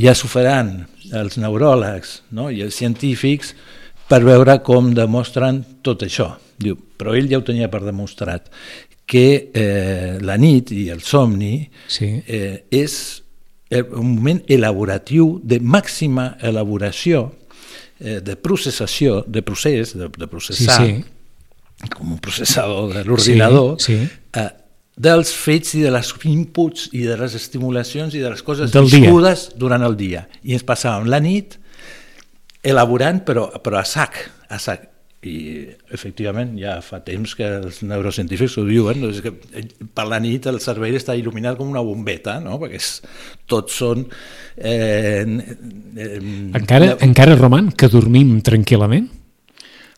ja 0.00 0.14
s'ho 0.14 0.28
faran 0.30 0.86
els 1.12 1.36
neuròlegs 1.42 2.20
no? 2.38 2.48
i 2.54 2.62
els 2.62 2.76
científics 2.78 3.54
per 4.10 4.22
veure 4.26 4.58
com 4.66 4.92
demostren 4.94 5.62
tot 5.86 6.02
això. 6.06 6.32
Diu, 6.60 6.76
però 6.98 7.14
ell 7.16 7.28
ja 7.30 7.38
ho 7.38 7.44
tenia 7.46 7.68
per 7.72 7.80
demostrat, 7.86 8.48
que 9.10 9.50
eh, 9.54 10.18
la 10.22 10.36
nit 10.38 10.70
i 10.74 10.88
el 10.92 11.00
somni 11.02 11.64
Sí. 11.90 12.08
eh, 12.26 12.64
és 12.70 13.22
eh, 13.70 13.82
un 13.82 14.14
moment 14.16 14.42
elaboratiu 14.48 15.40
de 15.42 15.58
màxima 15.60 16.36
elaboració 16.42 17.32
eh, 17.98 18.20
de 18.20 18.36
processació, 18.36 19.24
de 19.26 19.42
procés, 19.42 19.96
de, 19.98 20.06
de 20.10 20.26
Sí, 20.26 20.30
processar, 20.30 20.78
sí. 20.86 21.88
com 21.96 22.12
un 22.12 22.18
processador 22.22 22.92
de 22.94 23.04
l'ordinador, 23.04 23.78
Sí, 23.80 23.96
sí. 23.96 24.08
eh, 24.34 24.48
dels 25.00 25.32
fets 25.32 25.74
i 25.78 25.84
de 25.86 25.92
les 25.94 26.12
inputs 26.28 26.90
i 26.96 27.06
de 27.08 27.16
les 27.20 27.34
estimulacions 27.38 28.14
i 28.16 28.20
de 28.20 28.30
les 28.32 28.42
coses 28.44 28.72
Del 28.74 28.88
dia. 28.90 29.00
viscudes 29.06 29.48
durant 29.56 29.84
el 29.86 29.96
dia. 29.96 30.26
I 30.44 30.56
ens 30.58 30.66
passàvem 30.66 31.08
la 31.08 31.22
nit 31.24 31.56
elaborant, 32.62 33.22
però, 33.24 33.48
però 33.64 33.80
a 33.80 33.86
sac, 33.88 34.20
a 34.48 34.60
sac. 34.60 34.86
I 35.20 35.66
efectivament 35.92 36.54
ja 36.56 36.78
fa 36.80 37.02
temps 37.04 37.34
que 37.36 37.44
els 37.44 37.82
neurocientífics 37.84 38.54
ho 38.56 38.64
diuen, 38.64 39.02
és 39.10 39.18
que 39.20 39.34
per 39.92 40.06
la 40.08 40.16
nit 40.20 40.46
el 40.48 40.62
cervell 40.64 40.96
està 40.96 41.12
il·luminat 41.12 41.58
com 41.58 41.68
una 41.68 41.82
bombeta, 41.84 42.38
no? 42.40 42.56
perquè 42.60 42.80
és, 42.80 42.88
tots 43.44 43.76
són... 43.82 44.06
Eh, 44.56 45.20
eh, 45.26 46.14
Encara, 46.56 46.94
encara 47.04 47.36
roman 47.36 47.68
que 47.76 47.92
dormim 47.92 48.38
tranquil·lament? 48.44 49.10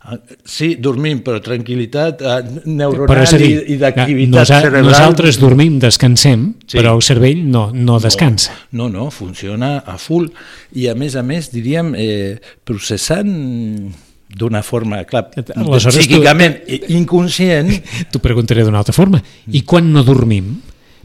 Ah, 0.05 0.17
Sí, 0.45 0.75
dormim, 0.83 1.21
però 1.23 1.39
tranquil·litat 1.39 2.19
Però 2.19 2.65
neuronal 2.67 3.21
a 3.23 3.39
dir, 3.39 3.51
i, 3.69 3.75
i 3.75 3.77
d'activitat 3.79 4.35
nosa- 4.35 4.61
cerebral. 4.65 4.89
nosaltres 4.91 5.39
dormim, 5.39 5.77
descansem, 5.79 6.55
Sí. 6.67 6.79
però 6.79 6.97
el 6.97 7.03
cervell 7.07 7.45
no, 7.49 7.69
no 7.73 8.01
descansa. 8.03 8.51
No, 8.73 8.89
no, 8.91 9.11
funciona 9.15 9.79
a 9.87 9.95
full. 9.99 10.27
I 10.75 10.89
a 10.89 10.97
més 10.99 11.15
a 11.15 11.23
més, 11.23 11.53
diríem, 11.53 11.95
eh, 11.97 12.41
processant 12.65 13.93
d'una 14.33 14.63
forma, 14.65 15.05
clar, 15.05 15.29
Aleshores, 15.55 15.95
tu- 15.95 16.01
psíquicament 16.01 16.57
i 16.67 16.81
inconscient, 16.97 17.71
T'ho 18.11 18.19
preguntaré 18.19 18.65
d'una 18.65 18.79
altra 18.83 18.95
forma. 18.97 19.23
I 19.53 19.63
quan 19.63 19.93
no 19.93 20.03
dormim, 20.03 20.57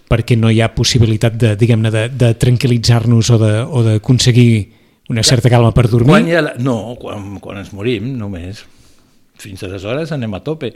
perquè 0.09 0.37
no 0.39 0.49
hi 0.49 0.61
ha 0.63 0.71
possibilitat 0.73 1.35
de, 1.37 1.53
diguem-ne, 1.59 1.91
de, 1.91 2.07
de 2.09 2.33
tranquil·litzar-nos 2.39 3.29
o 3.29 3.83
d'aconseguir 3.83 4.71
una 5.09 5.21
certa 5.23 5.49
calma 5.51 5.69
per 5.75 5.85
dormir, 5.87 6.15
quan 6.15 6.31
ha 6.35 6.41
la... 6.41 6.53
no, 6.59 6.95
quan, 6.99 7.37
quan 7.43 7.59
ens 7.61 7.69
morim 7.75 8.15
només, 8.17 8.63
fins 9.41 9.63
aleshores 9.67 10.13
anem 10.15 10.34
a 10.38 10.41
tope, 10.46 10.74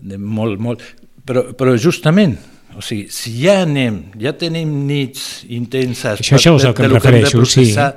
anem 0.00 0.24
molt, 0.38 0.60
molt... 0.62 0.84
Però, 1.26 1.50
però 1.54 1.74
justament, 1.78 2.38
o 2.74 2.82
sigui, 2.82 3.10
si 3.12 3.34
ja 3.42 3.60
anem, 3.66 4.06
ja 4.20 4.32
tenim 4.38 4.70
nits 4.88 5.44
intenses 5.52 6.22
Això- 6.22 6.38
això 6.38 6.54
és 6.56 6.68
el 6.68 6.74
que 6.74 6.86
em 6.88 6.94
refereixo, 6.96 7.30
sí. 7.30 7.42
processar, 7.42 7.90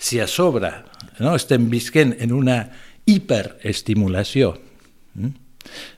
si 0.00 0.18
a 0.18 0.26
sobre 0.30 0.72
no, 1.20 1.34
estem 1.36 1.68
visquent 1.70 2.14
en 2.18 2.32
una 2.32 2.62
hiperestimulació, 3.04 4.54
mm? 5.14 5.30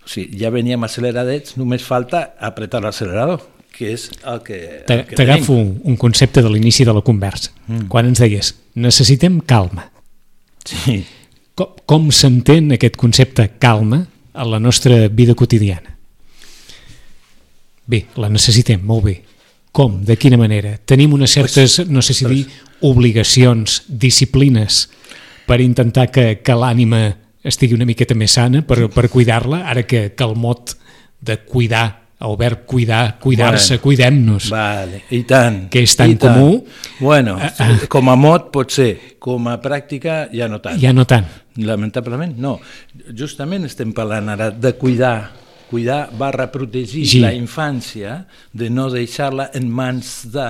o 0.03 0.11
sigui, 0.11 0.37
ja 0.41 0.51
veníem 0.51 0.83
acceleradets, 0.83 1.57
només 1.61 1.87
falta 1.87 2.33
apretar 2.43 2.83
l'accelerador, 2.83 3.41
que 3.73 3.93
és 3.95 4.09
el 4.29 4.43
que, 4.45 4.59
el 4.83 5.05
que 5.09 5.17
t'agafo 5.17 5.55
un 5.57 5.97
concepte 5.97 6.43
de 6.45 6.51
l'inici 6.53 6.85
de 6.85 6.93
la 6.93 7.05
conversa. 7.07 7.55
Mm. 7.69 7.87
Quan 7.93 8.11
ens 8.11 8.21
deies, 8.21 8.53
necessitem 8.75 9.41
calma. 9.49 9.89
Sí. 10.67 11.01
Com, 11.55 11.75
com 11.87 12.11
s'entén 12.15 12.71
aquest 12.73 12.97
concepte 12.97 13.47
calma 13.61 14.07
a 14.33 14.45
la 14.49 14.59
nostra 14.61 15.09
vida 15.09 15.35
quotidiana? 15.37 15.93
Bé, 17.87 18.07
la 18.17 18.31
necessitem, 18.33 18.81
molt 18.87 19.05
bé. 19.05 19.17
Com? 19.73 20.03
De 20.05 20.17
quina 20.21 20.37
manera? 20.41 20.77
Tenim 20.87 21.13
unes 21.17 21.33
certes, 21.33 21.79
no 21.89 22.03
sé 22.05 22.15
si 22.15 22.27
dir, 22.29 22.43
obligacions, 22.85 23.83
disciplines 23.89 24.87
per 25.49 25.61
intentar 25.65 26.11
que, 26.13 26.39
que 26.45 26.55
l'ànima 26.57 27.03
estigui 27.43 27.75
una 27.75 27.87
miqueta 27.89 28.15
més 28.15 28.37
sana, 28.39 28.63
per, 28.63 28.87
per 28.93 29.09
cuidar-la, 29.11 29.65
ara 29.69 29.83
que, 29.89 30.13
que 30.15 30.25
el 30.25 30.37
mot 30.39 30.77
de 31.21 31.37
cuidar, 31.49 31.87
el 32.23 32.37
verb 32.39 32.61
cuidar, 32.71 33.17
cuidar-se, 33.19 33.75
Bueno. 33.81 33.83
cuidem-nos, 33.83 34.51
Vale, 34.53 35.01
i 35.11 35.25
tant. 35.27 35.65
Que 35.73 35.83
és 35.83 35.97
tan 35.99 36.13
i 36.13 36.15
tant. 36.21 36.37
comú. 36.37 36.65
Bueno, 37.01 37.35
Ah, 37.41 37.51
ah. 37.59 37.79
com 37.91 38.09
a 38.13 38.15
mot 38.17 38.53
pot 38.55 38.71
ser, 38.71 39.17
com 39.19 39.49
a 39.51 39.57
pràctica 39.61 40.29
ja 40.33 40.47
no 40.49 40.61
tant. 40.63 40.79
ja 40.81 40.93
no 40.95 41.05
tant. 41.05 41.27
Lamentablement 41.57 42.37
no. 42.39 42.59
Justament 43.15 43.65
estem 43.69 43.93
parlant 43.93 44.29
ara 44.33 44.51
de 44.51 44.73
cuidar, 44.81 45.33
cuidar 45.71 46.11
barra 46.17 46.51
protegir 46.53 47.07
Sí. 47.07 47.21
la 47.21 47.33
infància 47.35 48.27
de 48.53 48.71
no 48.71 48.91
deixar-la 48.91 49.51
en 49.55 49.69
mans 49.71 50.31
de 50.33 50.49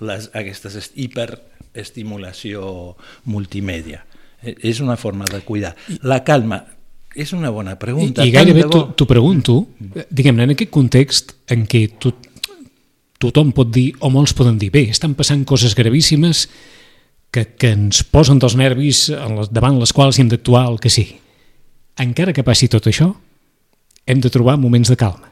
les, 0.00 0.30
aquestes 0.32 0.74
est- 0.76 0.92
hiperestimulació 0.96 2.96
multimèdia. 3.24 4.04
Eh, 4.42 4.54
És 4.62 4.80
una 4.80 4.96
forma 4.96 5.24
de 5.24 5.40
cuidar. 5.40 5.74
La 6.02 6.22
calma 6.24 6.64
és 7.14 7.32
una 7.32 7.50
bona 7.50 7.72
I, 7.72 7.76
pregunta. 7.76 8.24
i 8.24 8.30
tant 8.32 8.44
gairebé 8.44 8.66
bo. 8.68 8.92
t'ho 8.94 9.06
pregunto, 9.06 9.68
diguem-ne, 10.10 10.44
en 10.44 10.50
aquest 10.54 10.70
context 10.70 11.32
en 11.48 11.66
què 11.66 11.88
tot, 11.98 12.14
tothom 13.18 13.52
pot 13.52 13.70
dir, 13.72 13.94
o 14.00 14.10
molts 14.10 14.32
poden 14.32 14.58
dir, 14.58 14.70
bé, 14.70 14.88
estan 14.90 15.14
passant 15.14 15.44
coses 15.44 15.74
gravíssimes 15.74 16.48
que, 17.32 17.44
que 17.60 17.70
ens 17.76 18.02
posen 18.08 18.38
dels 18.40 18.56
nervis 18.56 19.08
en 19.14 19.36
les, 19.40 19.50
davant 19.52 19.78
les 19.80 19.92
quals 19.92 20.18
hem 20.20 20.30
d'actuar 20.32 20.66
el 20.70 20.78
que 20.80 20.90
sigui. 20.92 21.18
Encara 22.00 22.32
que 22.32 22.44
passi 22.46 22.68
tot 22.70 22.86
això, 22.88 23.10
hem 24.08 24.20
de 24.22 24.30
trobar 24.32 24.56
moments 24.60 24.88
de 24.92 24.96
calma. 24.96 25.28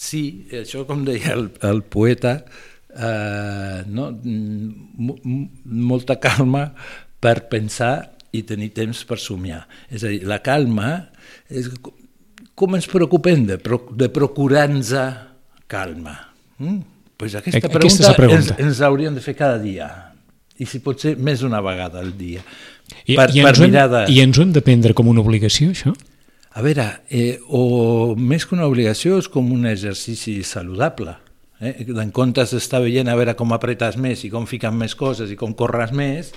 Sí, 0.00 0.46
això 0.56 0.86
com 0.88 1.02
deia 1.04 1.34
el, 1.36 1.50
el 1.68 1.82
poeta, 1.84 2.38
eh, 2.88 3.82
no? 3.86 4.08
M 4.24 5.50
molta 5.64 6.16
calma 6.20 6.70
per 7.20 7.42
pensar 7.52 8.16
i 8.32 8.42
tenir 8.48 8.70
temps 8.72 9.04
per 9.04 9.18
somiar. 9.20 9.66
És 9.92 10.04
a 10.06 10.08
dir, 10.12 10.22
la 10.26 10.40
calma 10.42 11.10
és 11.50 11.68
co- 11.82 11.92
com 12.56 12.74
ens 12.78 12.88
preocupem 12.88 13.44
de, 13.46 13.58
pro 13.60 13.82
de 13.92 14.08
procurar-nos 14.08 14.94
calma. 15.70 16.16
Mm? 16.58 16.80
Pues 17.20 17.34
aquesta, 17.36 17.58
Aquesta 17.60 17.78
pregunta 17.78 18.14
pregunta. 18.16 18.54
Ens, 18.56 18.64
ens 18.64 18.80
hauríem 18.80 19.14
de 19.14 19.20
fer 19.20 19.36
cada 19.36 19.58
dia 19.60 19.90
i 20.60 20.68
si 20.68 20.82
pot 20.84 21.00
ser 21.00 21.16
més 21.16 21.40
d'una 21.40 21.62
vegada 21.64 22.00
al 22.02 22.12
dia. 22.18 22.42
I, 23.06 23.16
per, 23.16 23.30
i, 23.32 23.40
per 23.40 23.54
ens 23.54 23.60
hem, 23.60 23.70
mirar 23.70 23.88
de... 23.90 24.04
I 24.12 24.20
ens 24.22 24.38
ho 24.38 24.44
hem 24.44 24.52
de 24.54 24.62
prendre 24.66 24.94
com 24.96 25.08
una 25.10 25.22
obligació, 25.24 25.72
això? 25.72 25.94
A 26.50 26.62
veure, 26.66 26.86
eh, 27.14 27.38
o 27.46 28.14
més 28.18 28.44
que 28.44 28.56
una 28.56 28.66
obligació 28.66 29.20
és 29.22 29.28
com 29.30 29.52
un 29.54 29.68
exercici 29.70 30.40
saludable. 30.46 31.14
Eh? 31.62 31.74
En 31.88 32.10
comptes 32.14 32.54
d'estar 32.56 32.82
veient 32.82 33.08
a 33.08 33.16
veure 33.18 33.36
com 33.38 33.54
apretes 33.54 33.98
més 34.00 34.24
i 34.26 34.32
com 34.32 34.48
fiquen 34.50 34.74
més 34.76 34.96
coses 34.98 35.30
i 35.30 35.38
com 35.38 35.54
corres 35.56 35.94
més, 35.96 36.32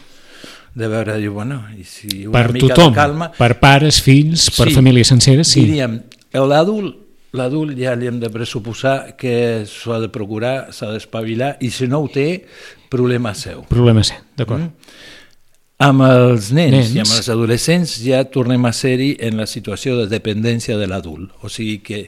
de 0.73 0.89
veure, 0.89 1.17
diu, 1.21 1.35
bueno, 1.35 1.63
i 1.77 1.85
si 1.85 2.25
una 2.25 2.37
Per 2.37 2.53
mica 2.55 2.73
tothom, 2.73 2.93
de 2.93 2.97
calma... 2.97 3.29
per 3.37 3.55
pares, 3.61 3.99
fills, 4.01 4.49
per 4.55 4.69
Sí, 4.69 4.77
famílies 4.77 5.09
senceres, 5.11 5.51
sí. 5.53 5.65
Diríem, 5.67 5.99
l'adult 6.33 7.02
l'adult 7.33 7.77
ja 7.79 7.95
li 7.97 8.07
hem 8.09 8.19
de 8.21 8.29
pressuposar 8.33 9.15
que 9.17 9.65
s'ho 9.69 9.95
ha 9.95 9.99
de 10.03 10.09
procurar, 10.13 10.69
s'ha 10.73 10.91
d'espavilar, 10.93 11.55
i 11.65 11.71
si 11.73 11.89
no 11.89 12.03
ho 12.03 12.09
té, 12.11 12.45
problema 12.93 13.33
seu. 13.37 13.63
Problema 13.71 14.05
ser, 14.05 14.21
d'acord. 14.37 14.67
Mm. 14.67 14.99
Amb 15.83 16.03
els 16.05 16.51
nens, 16.53 16.75
Nens. 16.77 16.91
i 16.93 17.01
amb 17.01 17.15
els 17.17 17.31
adolescents 17.33 17.95
ja 18.05 18.21
tornem 18.31 18.63
a 18.69 18.71
ser-hi 18.71 19.15
en 19.25 19.41
la 19.41 19.47
situació 19.49 19.97
de 19.97 20.05
dependència 20.07 20.77
de 20.79 20.87
l'adult. 20.87 21.33
O 21.43 21.49
sigui 21.51 21.79
que 21.83 22.03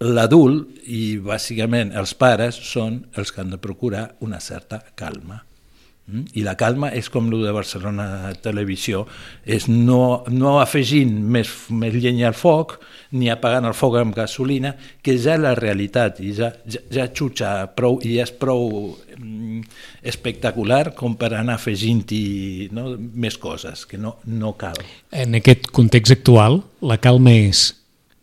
l'adult 0.00 0.86
i 0.86 1.18
bàsicament 1.22 1.92
els 1.98 2.14
pares 2.18 2.56
són 2.70 3.02
els 3.18 3.34
que 3.34 3.42
han 3.42 3.50
de 3.52 3.60
procurar 3.60 4.14
una 4.24 4.40
certa 4.40 4.80
calma. 4.94 5.42
Mm? 6.06 6.26
I 6.36 6.42
la 6.44 6.52
calma 6.60 6.90
és 6.92 7.06
com 7.08 7.30
el 7.32 7.46
de 7.46 7.52
Barcelona 7.56 8.34
Televisió, 8.44 9.06
és 9.48 9.64
no, 9.70 10.24
no 10.28 10.58
afegint 10.60 11.14
més, 11.32 11.48
més 11.72 11.96
llenya 11.96 12.28
al 12.28 12.36
foc, 12.36 12.76
ni 13.16 13.30
apagant 13.32 13.64
el 13.64 13.76
foc 13.78 13.96
amb 14.00 14.16
gasolina, 14.16 14.74
que 15.00 15.16
ja 15.16 15.38
la 15.40 15.54
realitat, 15.56 16.20
i 16.20 16.34
ja, 16.36 16.50
ja, 16.68 16.82
ja 16.92 17.08
xutxa 17.08 17.54
prou, 17.76 17.96
i 18.04 18.18
ja 18.18 18.26
és 18.28 18.34
prou 18.36 18.92
mm, 19.16 19.62
espectacular 20.12 20.90
com 20.98 21.16
per 21.16 21.32
anar 21.38 21.56
afegint-hi 21.56 22.68
no, 22.76 22.90
més 22.98 23.40
coses, 23.40 23.86
que 23.88 23.96
no, 23.96 24.18
no 24.28 24.52
cal. 24.60 24.76
En 25.08 25.40
aquest 25.40 25.70
context 25.72 26.18
actual, 26.18 26.60
la 26.84 27.00
calma 27.00 27.32
és 27.46 27.70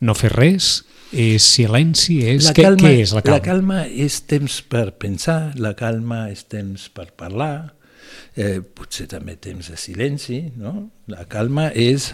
no 0.06 0.14
fer 0.18 0.36
res, 0.36 0.82
és 1.12 1.44
silenci, 1.44 2.22
és... 2.28 2.48
La 2.48 2.56
Què, 2.56 2.66
calma, 2.66 2.88
què 2.88 3.04
és 3.04 3.14
la 3.16 3.22
calma? 3.26 3.38
La 3.38 3.46
calma 3.46 3.80
és 4.08 4.22
temps 4.30 4.58
per 4.72 4.88
pensar, 5.02 5.40
la 5.60 5.74
calma 5.78 6.24
és 6.32 6.44
temps 6.50 6.88
per 6.96 7.10
parlar, 7.20 7.74
eh, 8.36 8.60
potser 8.62 9.08
també 9.12 9.36
temps 9.42 9.72
de 9.72 9.78
silenci, 9.80 10.42
no? 10.60 10.90
La 11.12 11.28
calma 11.32 11.70
és 11.76 12.12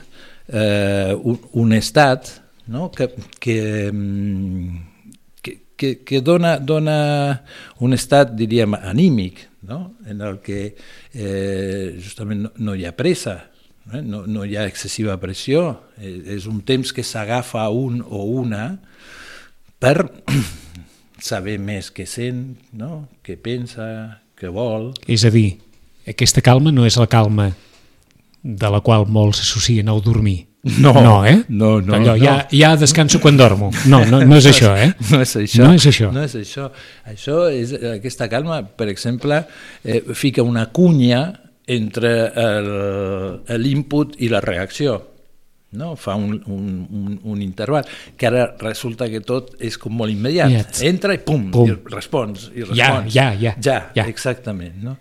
eh, 0.50 1.14
un, 1.18 1.40
un 1.62 1.74
estat 1.78 2.32
no? 2.68 2.90
que, 2.92 3.10
que, 3.40 3.92
mm, 3.92 4.80
que, 5.42 5.58
que, 5.78 5.92
que 6.04 6.22
dona, 6.22 6.58
dona 6.60 6.98
un 7.80 7.94
estat, 7.94 8.34
diríem, 8.38 8.76
anímic, 8.82 9.46
no? 9.68 9.98
en 10.08 10.22
el 10.22 10.42
que 10.42 10.64
eh, 11.14 11.98
justament 12.02 12.48
no, 12.48 12.52
no 12.58 12.76
hi 12.76 12.88
ha 12.88 12.96
pressa, 12.98 13.38
eh? 13.38 13.54
No, 14.04 14.26
no 14.28 14.46
hi 14.46 14.58
ha 14.58 14.66
excessiva 14.68 15.18
pressió, 15.22 15.70
eh, 16.00 16.20
és 16.36 16.48
un 16.50 16.62
temps 16.68 16.92
que 16.94 17.06
s'agafa 17.06 17.68
un 17.72 18.02
o 18.04 18.26
una 18.42 18.78
per 19.80 20.10
saber 21.30 21.58
més 21.60 21.92
què 21.94 22.08
sent, 22.10 22.58
no? 22.76 23.08
què 23.24 23.38
pensa, 23.40 23.88
què 24.38 24.52
vol. 24.54 24.92
És 25.08 25.26
a 25.28 25.32
dir, 25.34 25.58
aquesta 26.08 26.44
calma 26.44 26.74
no 26.74 26.86
és 26.88 27.00
la 27.00 27.08
calma 27.12 27.52
de 28.44 28.70
la 28.72 28.84
qual 28.84 29.08
molts 29.10 29.42
s'associen 29.42 29.90
al 29.92 30.04
dormir. 30.04 30.44
No, 30.68 30.92
no, 30.92 31.26
eh? 31.26 31.46
no, 31.48 31.80
no, 31.80 31.96
Allò, 31.96 32.18
no. 32.18 32.20
Ja, 32.20 32.48
ja 32.52 32.76
descanso 32.76 33.22
quan 33.24 33.38
dormo. 33.40 33.70
No, 33.88 34.02
no, 34.06 34.20
no 34.28 34.38
és 34.40 34.50
això, 34.50 34.74
eh? 34.76 34.92
No 35.12 35.22
és 35.24 35.36
això. 35.40 35.64
No 35.64 35.74
és 35.78 35.86
això. 35.88 36.10
No 36.12 36.24
és 36.28 36.36
això. 36.36 36.68
Això 37.08 37.46
és 37.54 37.72
aquesta 37.94 38.28
calma, 38.28 38.60
per 38.68 38.90
exemple, 38.92 39.46
eh, 39.84 40.02
fica 40.18 40.44
una 40.44 40.68
cunya 40.76 41.47
entre 41.68 42.12
el- 42.32 43.62
l'input 43.62 44.16
i 44.24 44.30
la 44.32 44.40
reacció. 44.42 44.98
No? 45.78 45.96
Fa 46.00 46.16
un, 46.16 46.38
un, 46.48 46.68
un, 46.90 47.20
un 47.28 47.42
interval, 47.44 47.86
que 48.16 48.28
ara 48.30 48.46
resulta 48.62 49.10
que 49.12 49.20
tot 49.20 49.58
és 49.60 49.76
com 49.78 49.92
molt 50.00 50.14
immediat. 50.14 50.80
Entra 50.88 51.14
i 51.14 51.20
pum, 51.20 51.50
Pum. 51.52 51.68
i 51.70 51.76
respons, 51.92 52.48
i 52.56 52.64
Ja, 52.64 52.70
respons. 52.72 53.14
ja, 53.14 53.28
ja, 53.36 53.56
Ja, 53.62 53.80
ja. 53.94 54.06
exactament. 54.08 54.78
No? 54.82 54.96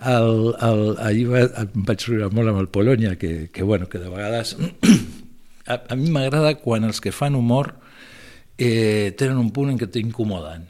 El, 0.00 0.54
el, 0.64 0.84
ahir 1.04 1.26
va, 1.28 1.42
em 1.64 1.82
vaig 1.84 2.06
riure 2.08 2.30
molt 2.32 2.48
amb 2.54 2.60
el 2.62 2.68
Polònia, 2.72 3.16
que, 3.20 3.50
que, 3.52 3.62
bueno, 3.66 3.88
que 3.90 3.98
de 3.98 4.08
vegades... 4.08 4.54
a, 5.66 5.74
a 5.90 5.96
mi 5.98 6.08
m'agrada 6.14 6.54
quan 6.62 6.86
els 6.86 7.02
que 7.02 7.12
fan 7.12 7.34
humor 7.36 7.74
eh, 8.56 9.12
tenen 9.18 9.36
un 9.42 9.50
punt 9.52 9.74
en 9.74 9.78
què 9.78 9.90
t'incomoden. 9.90 10.68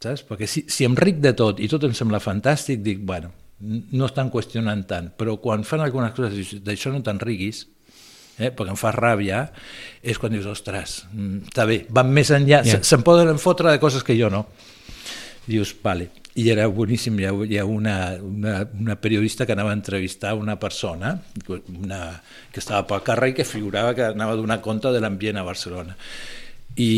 Saps? 0.00 0.24
Perquè 0.26 0.48
si, 0.48 0.64
si 0.72 0.88
em 0.88 0.96
ric 0.96 1.20
de 1.20 1.34
tot 1.36 1.60
i 1.60 1.68
tot 1.68 1.84
em 1.86 1.92
sembla 1.94 2.18
fantàstic, 2.24 2.80
dic, 2.82 3.04
bueno, 3.06 3.30
no 3.60 4.08
estan 4.08 4.30
qüestionant 4.32 4.86
tant, 4.88 5.10
però 5.18 5.36
quan 5.42 5.66
fan 5.68 5.84
algunes 5.84 6.14
coses 6.16 6.56
d'això 6.64 6.92
no 6.94 7.02
te'n 7.04 7.20
riguis, 7.20 7.66
eh, 8.40 8.48
perquè 8.48 8.72
em 8.72 8.78
fa 8.80 8.92
ràbia, 8.96 9.44
és 10.00 10.18
quan 10.18 10.32
dius, 10.32 10.48
ostres, 10.48 11.02
mm, 11.12 11.50
està 11.52 11.66
bé, 11.68 11.82
van 11.92 12.08
més 12.12 12.32
enllà, 12.32 12.62
yeah. 12.64 12.80
se'n 12.80 13.04
poden 13.06 13.38
fotre 13.38 13.70
de 13.70 13.82
coses 13.82 14.06
que 14.06 14.16
jo 14.18 14.30
no. 14.32 14.46
Dius, 15.46 15.74
vale. 15.82 16.10
I 16.38 16.46
era 16.52 16.68
boníssim, 16.70 17.16
hi 17.18 17.26
ha, 17.26 17.32
hi 17.44 17.58
ha 17.58 17.64
una, 17.66 18.14
una, 18.22 18.54
una 18.78 18.96
periodista 19.02 19.44
que 19.44 19.52
anava 19.52 19.72
a 19.72 19.76
entrevistar 19.76 20.36
una 20.38 20.54
persona 20.62 21.16
una, 21.48 21.98
que 22.52 22.62
estava 22.62 22.84
pel 22.86 23.02
carrer 23.02 23.32
i 23.32 23.34
que 23.40 23.44
figurava 23.44 23.96
que 23.98 24.04
anava 24.12 24.36
a 24.36 24.38
donar 24.38 24.60
compte 24.62 24.92
de 24.94 25.00
l'ambient 25.02 25.40
a 25.40 25.44
Barcelona. 25.44 25.96
I, 26.78 26.92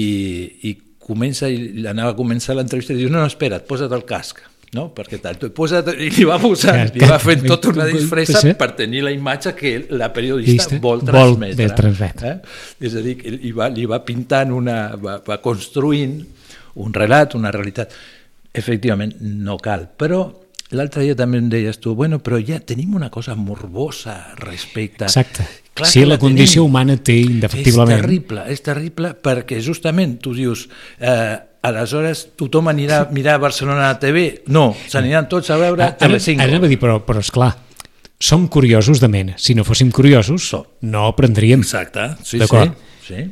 i 0.69 0.75
comença, 1.01 1.49
i 1.49 1.87
anava 1.89 2.13
a 2.13 2.19
començar 2.19 2.59
l'entrevista 2.59 2.93
i 2.93 3.01
diu, 3.01 3.11
no, 3.11 3.23
no, 3.23 3.31
espera't, 3.33 3.65
posa't 3.67 3.97
el 3.97 4.05
casc. 4.07 4.45
No? 4.73 4.87
perquè 4.97 5.19
tal, 5.21 5.37
tu 5.37 5.51
posa't, 5.53 5.91
i 6.01 6.07
li 6.15 6.25
va 6.25 6.39
posant, 6.41 6.95
li 6.97 7.05
va 7.05 7.19
fent 7.21 7.43
tota 7.45 7.69
una 7.75 7.85
disfressa 7.91 8.41
Sí. 8.41 8.55
per 8.57 8.71
tenir 8.79 9.03
la 9.05 9.11
imatge 9.13 9.53
que 9.55 9.73
la 9.91 10.09
periodista 10.15 10.79
vol 10.81 11.03
vol 11.03 11.11
transmetre. 11.11 11.67
transmetre. 11.77 12.31
Eh? 12.31 12.87
És 12.89 12.95
a 12.97 13.03
dir, 13.05 13.19
li 13.37 13.53
va, 13.53 13.69
li 13.69 13.85
va 13.85 13.99
pintant 14.01 14.51
una... 14.57 14.97
va, 14.97 15.19
va 15.27 15.37
construint 15.45 16.17
un 16.81 16.95
relat, 16.97 17.35
una 17.37 17.51
realitat. 17.53 17.93
Efectivament, 18.53 19.13
no 19.21 19.59
cal, 19.61 19.91
però 19.97 20.23
l'altre 20.73 21.05
dia 21.05 21.15
també 21.17 21.37
em 21.37 21.51
deies 21.53 21.77
tu, 21.79 21.93
bueno, 21.95 22.23
però 22.25 22.41
ja 22.41 22.59
tenim 22.65 22.95
una 22.97 23.11
cosa 23.13 23.35
morbosa 23.37 24.35
respecte... 24.41 25.05
Exacte. 25.05 25.45
Clar 25.75 25.89
sí, 25.89 26.01
que 26.01 26.07
la 26.07 26.19
condició 26.21 26.63
tenim. 26.63 26.71
humana 26.71 26.97
té 26.97 27.15
És 27.21 27.29
indefectiblement... 27.31 28.01
terrible, 28.01 28.43
és 28.53 28.61
terrible 28.65 29.15
perquè 29.21 29.61
justament 29.65 30.19
tu 30.21 30.33
dius 30.37 30.67
eh, 31.01 31.37
aleshores 31.63 32.25
tothom 32.39 32.69
anirà 32.73 33.03
a 33.05 33.11
mirar 33.15 33.39
Barcelona 33.43 33.91
a 33.91 33.99
TV? 34.03 34.43
No, 34.53 34.73
s'aniran 34.89 35.29
tots 35.31 35.51
a 35.51 35.59
veure 35.61 35.83
Ah, 35.85 35.93
ara, 35.93 35.99
Telecinco. 36.01 36.43
ara 36.43 36.51
anava 36.57 36.67
a 36.67 36.73
dir, 36.73 36.79
però, 36.81 36.99
però 37.07 37.23
esclar, 37.23 37.53
som 38.23 38.49
curiosos 38.49 39.01
de 39.01 39.09
mena. 39.09 39.35
Si 39.39 39.55
no 39.55 39.65
fóssim 39.65 39.91
curiosos, 39.91 40.49
Som. 40.49 40.65
no 40.83 41.07
aprendríem. 41.11 41.61
Exacte, 41.63 42.11
sí, 42.25 42.39
sí. 42.39 42.67
sí. 43.07 43.23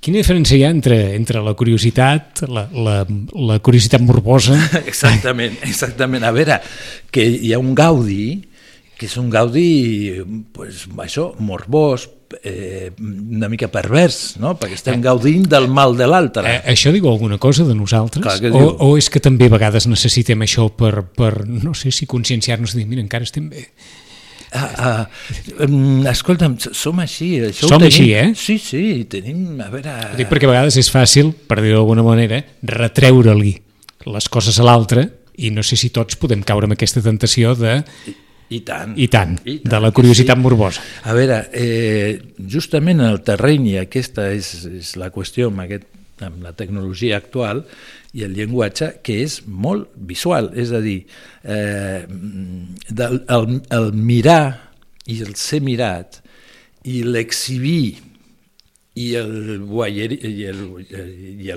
Quina 0.00 0.16
diferència 0.22 0.56
hi 0.56 0.62
ha 0.64 0.70
entre, 0.72 0.96
entre 1.14 1.42
la 1.44 1.52
curiositat, 1.52 2.46
la, 2.48 2.62
la, 2.72 2.94
la 3.36 3.58
curiositat 3.60 4.00
morbosa... 4.00 4.56
Exactament, 4.86 5.58
exactament. 5.68 6.24
A 6.24 6.30
veure, 6.32 6.56
que 7.12 7.26
hi 7.28 7.52
ha 7.52 7.58
un 7.60 7.74
gaudi, 7.76 8.40
que 8.96 9.04
és 9.08 9.16
un 9.20 9.28
gaudi, 9.28 10.22
pues, 10.56 10.86
això, 11.04 11.34
morbós, 11.44 12.08
eh, 12.42 12.90
una 12.98 13.48
mica 13.48 13.68
pervers, 13.72 14.36
no? 14.40 14.54
perquè 14.60 14.78
estem 14.78 15.00
gaudint 15.02 15.46
del 15.50 15.68
mal 15.72 15.96
de 15.98 16.06
l'altre. 16.10 16.44
Eh, 16.46 16.60
això 16.74 16.92
diu 16.94 17.08
alguna 17.10 17.38
cosa 17.42 17.66
de 17.68 17.74
nosaltres? 17.74 18.24
Clar 18.24 18.52
o, 18.52 18.58
diu. 18.58 18.68
o 18.86 18.92
és 19.00 19.10
que 19.12 19.22
també 19.22 19.50
a 19.50 19.54
vegades 19.56 19.88
necessitem 19.90 20.46
això 20.46 20.68
per, 20.70 21.02
per 21.16 21.46
no 21.48 21.74
sé 21.74 21.92
si 21.94 22.08
conscienciar-nos 22.10 22.74
de 22.76 22.82
dir, 22.82 22.88
mira, 22.90 23.04
encara 23.04 23.26
estem 23.26 23.50
bé. 23.50 23.66
Ah, 24.50 24.70
ah, 24.82 25.04
escolta'm, 26.10 26.56
som 26.58 26.98
així. 26.98 27.36
Això 27.52 27.68
Som 27.70 27.78
tenim. 27.78 27.86
així, 27.86 28.06
eh? 28.18 28.32
Sí, 28.34 28.58
sí, 28.58 28.82
tenim, 29.10 29.60
a 29.62 29.68
veure... 29.70 29.94
Ho 30.10 30.18
dic 30.18 30.30
perquè 30.30 30.48
a 30.48 30.54
vegades 30.54 30.78
és 30.80 30.90
fàcil, 30.90 31.30
per 31.46 31.60
dir-ho 31.60 31.78
d'alguna 31.78 32.02
manera, 32.06 32.42
retreure-li 32.66 33.54
les 34.10 34.28
coses 34.32 34.58
a 34.58 34.66
l'altre 34.66 35.06
i 35.40 35.52
no 35.54 35.62
sé 35.62 35.78
si 35.78 35.92
tots 35.94 36.18
podem 36.20 36.42
caure 36.46 36.66
en 36.66 36.74
aquesta 36.74 37.02
tentació 37.04 37.54
de, 37.54 37.78
I 38.50 38.60
tant. 38.66 38.96
i 38.98 39.06
tant, 39.06 39.36
I 39.46 39.60
de 39.62 39.78
la 39.78 39.92
curiositat 39.94 40.34
sí. 40.34 40.42
morbosa. 40.42 40.82
A 41.06 41.14
veure, 41.14 41.44
eh, 41.54 42.18
justament 42.50 42.98
en 42.98 43.06
el 43.12 43.20
terreny, 43.22 43.68
i 43.70 43.76
aquesta 43.84 44.26
és, 44.34 44.50
és 44.66 44.96
la 44.98 45.12
qüestió 45.14 45.52
amb, 45.52 45.62
aquest, 45.62 45.86
amb 46.26 46.42
la 46.42 46.52
tecnologia 46.58 47.20
actual 47.20 47.62
i 48.18 48.24
el 48.26 48.34
llenguatge, 48.34 48.96
que 49.06 49.20
és 49.22 49.38
molt 49.46 49.92
visual, 49.94 50.50
és 50.58 50.74
a 50.74 50.82
dir, 50.82 50.98
eh, 51.44 52.02
del, 52.90 53.22
el, 53.30 53.60
el 53.78 53.92
mirar 53.94 54.42
i 55.06 55.20
el 55.22 55.36
ser 55.38 55.62
mirat 55.62 56.18
i 56.90 57.04
l'exhibir 57.06 58.00
i 59.00 59.14
el 59.14 59.60
voyeur, 59.62 60.12
i 60.12 60.44
el, 60.50 60.60
i 61.38 61.54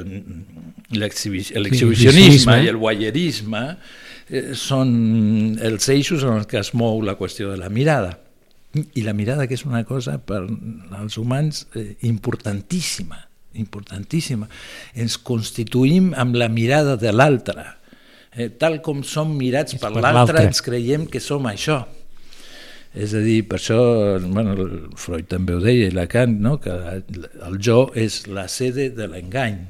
l'exhibicionisme 0.93 2.61
i 2.61 2.69
el 2.69 2.77
eh, 2.77 2.81
són 4.57 5.57
els 5.61 5.89
eixos 5.91 6.23
en 6.23 6.39
els 6.39 6.49
que 6.49 6.61
es 6.61 6.73
mou 6.77 7.01
la 7.03 7.17
qüestió 7.19 7.51
de 7.51 7.59
la 7.59 7.69
mirada. 7.69 8.17
I 8.73 9.03
la 9.05 9.13
mirada 9.13 9.45
que 9.45 9.57
és 9.57 9.65
una 9.67 9.83
cosa 9.85 10.17
per 10.17 10.41
als 10.97 11.17
humans 11.21 11.67
eh, 11.77 11.93
importantíssima, 12.09 13.19
importantíssima. 13.61 14.47
Ens 14.97 15.19
constituïm 15.21 16.13
amb 16.17 16.39
la 16.39 16.49
mirada 16.49 16.95
de 16.97 17.13
l'altre. 17.13 17.67
Eh, 18.33 18.49
tal 18.57 18.79
com 18.81 19.03
som 19.05 19.35
mirats 19.37 19.77
per 19.77 19.91
per 19.93 20.01
l'altre, 20.01 20.47
ens 20.47 20.63
creiem 20.65 21.05
que 21.05 21.21
som 21.21 21.45
això. 21.51 21.83
És 22.93 23.13
a 23.17 23.21
dir, 23.25 23.41
per 23.49 23.57
això, 23.57 23.77
bueno, 24.21 24.53
Freud 25.01 25.29
també 25.29 25.55
ho 25.55 25.61
deia, 25.61 25.89
i 25.89 25.93
Lacan, 25.93 26.37
no? 26.41 26.59
que 26.61 26.73
el 26.73 27.55
jo 27.61 27.87
és 27.97 28.23
la 28.29 28.45
sede 28.49 28.91
de 28.93 29.07
l'engany. 29.09 29.63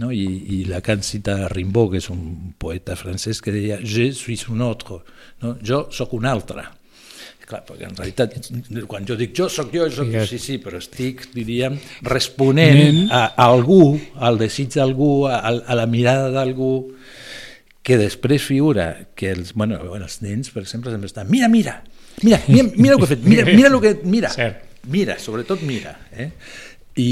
No? 0.00 0.10
I, 0.12 0.24
I 0.24 0.58
Lacan 0.70 1.02
cita 1.04 1.44
Rimbaud, 1.52 1.92
que 1.92 2.00
és 2.00 2.08
un 2.12 2.54
poeta 2.58 2.96
francès, 2.96 3.42
que 3.44 3.52
deia 3.52 3.76
«Je 3.84 4.10
suis 4.16 4.46
un 4.48 4.62
autre», 4.64 5.02
no? 5.44 5.56
jo 5.60 5.84
sóc 5.92 6.14
un 6.16 6.24
altre. 6.30 6.64
Clar, 7.50 7.64
perquè 7.66 7.88
en 7.88 7.96
realitat, 7.98 8.34
quan 8.86 9.02
jo 9.08 9.16
dic 9.18 9.32
jo, 9.34 9.48
sóc 9.50 9.72
jo, 9.74 9.88
soc, 9.90 10.06
Ja. 10.14 10.22
sí, 10.30 10.38
sí, 10.38 10.60
però 10.62 10.78
estic, 10.78 11.24
diríem, 11.34 11.74
responent 12.06 13.08
a, 13.10 13.24
a 13.34 13.48
algú, 13.50 13.98
al 14.22 14.38
desig 14.38 14.70
d'algú, 14.76 15.26
a, 15.26 15.40
a 15.42 15.74
la 15.74 15.86
mirada 15.90 16.28
d'algú, 16.30 16.92
que 17.82 17.96
després 17.98 18.44
figura 18.46 19.08
que 19.18 19.32
els, 19.34 19.50
bueno, 19.58 19.80
bueno, 19.82 20.06
els 20.06 20.20
nens, 20.22 20.52
per 20.54 20.62
exemple, 20.62 20.92
sempre 20.94 21.10
estan, 21.10 21.26
mira, 21.32 21.48
mira, 21.50 21.80
mira, 22.22 22.38
mira, 22.46 22.68
mira 22.76 22.94
el 22.94 23.00
que 23.02 23.08
he 23.08 23.12
fet, 23.16 23.24
mira, 23.26 23.44
mira 23.50 23.68
el 23.72 23.80
que... 23.82 23.94
Mira, 24.04 24.30
Cert. 24.38 24.62
mira, 24.86 25.18
sobretot 25.18 25.62
mira. 25.66 25.96
Eh? 26.12 26.30
I, 27.02 27.10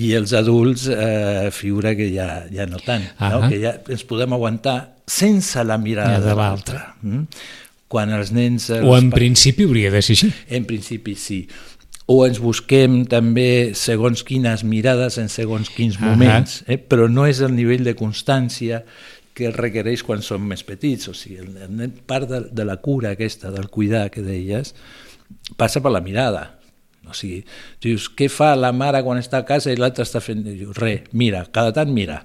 i 0.00 0.12
els 0.16 0.32
adults 0.36 0.86
eh, 0.92 1.50
figura 1.52 1.92
que 1.98 2.06
ja, 2.14 2.44
ja 2.52 2.64
no 2.70 2.78
tant, 2.84 3.04
no? 3.18 3.26
Ahà. 3.26 3.48
que 3.50 3.58
ja 3.62 3.74
ens 3.92 4.04
podem 4.08 4.32
aguantar 4.36 4.76
sense 5.10 5.62
la 5.66 5.76
mirada 5.82 6.16
Ja 6.18 6.22
de 6.28 6.36
l'altre. 6.38 6.80
Mm? 7.02 7.24
Quan 7.90 8.12
els 8.14 8.30
nens... 8.32 8.68
els 8.70 8.86
O 8.86 8.94
en 8.96 9.10
pa- 9.10 9.18
principi 9.18 9.66
hauria 9.66 9.90
de 9.90 10.00
ser 10.02 10.14
així. 10.16 10.30
en 10.56 10.64
principi 10.68 11.16
sí. 11.18 11.40
O 12.10 12.24
ens 12.26 12.38
busquem 12.42 13.04
també 13.10 13.72
segons 13.78 14.22
quines 14.26 14.62
mirades 14.66 15.18
en 15.22 15.28
segons 15.30 15.68
quins 15.74 15.98
moments, 16.02 16.60
eh? 16.66 16.78
però 16.78 17.08
no 17.10 17.26
és 17.30 17.38
el 17.42 17.52
nivell 17.54 17.84
de 17.86 17.94
constància 17.98 18.84
que 19.34 19.46
es 19.50 19.54
requereix 19.54 20.02
quan 20.06 20.22
som 20.22 20.42
més 20.46 20.62
petits. 20.66 21.06
O 21.10 21.14
sigui, 21.14 21.38
el, 21.42 21.52
el 21.86 21.92
part 22.06 22.26
de, 22.30 22.40
de 22.50 22.64
la 22.66 22.78
cura 22.82 23.12
aquesta, 23.14 23.50
del 23.54 23.68
cuidar 23.70 24.08
que 24.10 24.22
deies, 24.26 24.72
passa 25.58 25.82
per 25.82 25.92
la 25.94 26.00
mirada. 26.02 26.59
O 27.10 27.14
sigui, 27.16 27.42
dius, 27.82 28.08
què 28.16 28.28
fa 28.30 28.52
la 28.56 28.70
mare 28.72 29.02
quan 29.06 29.18
està 29.20 29.42
a 29.42 29.46
casa 29.48 29.72
i 29.72 29.76
l'altre 29.76 30.06
està 30.06 30.20
fent... 30.24 30.44
Dius, 30.46 30.76
res, 30.78 31.02
mira, 31.12 31.44
cada 31.52 31.72
tant 31.76 31.90
mira. 31.92 32.22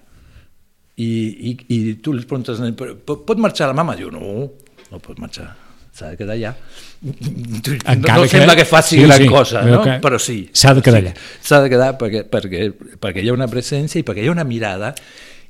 I, 0.96 1.10
i, 1.52 1.52
i 1.76 1.80
tu 2.00 2.14
li 2.16 2.24
preguntes, 2.24 2.60
al 2.62 2.70
nen, 2.70 2.76
"Però 2.80 2.94
pot 3.04 3.38
marxar 3.42 3.68
la 3.68 3.76
mama? 3.76 3.98
Diu, 4.00 4.08
no, 4.14 4.46
no 4.92 5.00
pot 5.04 5.18
marxar, 5.20 5.50
s'ha 5.92 6.14
de 6.14 6.18
quedar 6.22 6.38
allà. 6.38 6.54
No, 7.06 7.74
Encara 7.92 8.16
no 8.18 8.24
que- 8.24 8.30
sembla 8.32 8.56
que 8.56 8.64
faci 8.66 8.96
sí, 8.96 9.02
gran 9.04 9.20
sí, 9.22 9.28
cosa, 9.28 9.62
no? 9.68 9.82
que 9.84 9.98
però 10.02 10.18
sí. 10.18 10.50
s'ha 10.54 10.72
de 10.74 10.82
quedar 10.82 11.02
allà. 11.04 11.12
S'ha 11.44 11.60
de 11.62 11.70
quedar 11.70 11.92
perquè, 12.00 12.24
perquè, 12.32 12.62
perquè 13.02 13.22
hi 13.22 13.30
ha 13.30 13.36
una 13.36 13.48
presència 13.52 14.00
i 14.00 14.06
perquè 14.08 14.24
hi 14.24 14.30
ha 14.32 14.34
una 14.34 14.46
mirada 14.48 14.94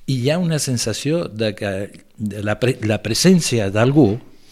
i 0.08 0.18
hi 0.24 0.30
ha 0.34 0.38
una 0.42 0.58
sensació 0.60 1.28
de 1.30 1.54
que 1.56 1.72
la, 2.44 2.58
pre, 2.60 2.76
la 2.84 2.98
presència 3.06 3.70
d'algú 3.74 4.08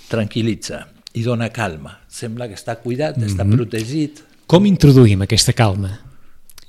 tranquil·litza 0.09 0.83
i 1.17 1.23
dona 1.25 1.49
calma. 1.53 1.97
Sembla 2.09 2.47
que 2.47 2.55
està 2.57 2.77
cuidat, 2.81 3.17
Mhm. 3.17 3.27
està 3.27 3.45
protegit, 3.49 4.21
Com 4.53 4.67
introduïm 4.69 5.23
aquesta 5.25 5.55
calma, 5.57 5.89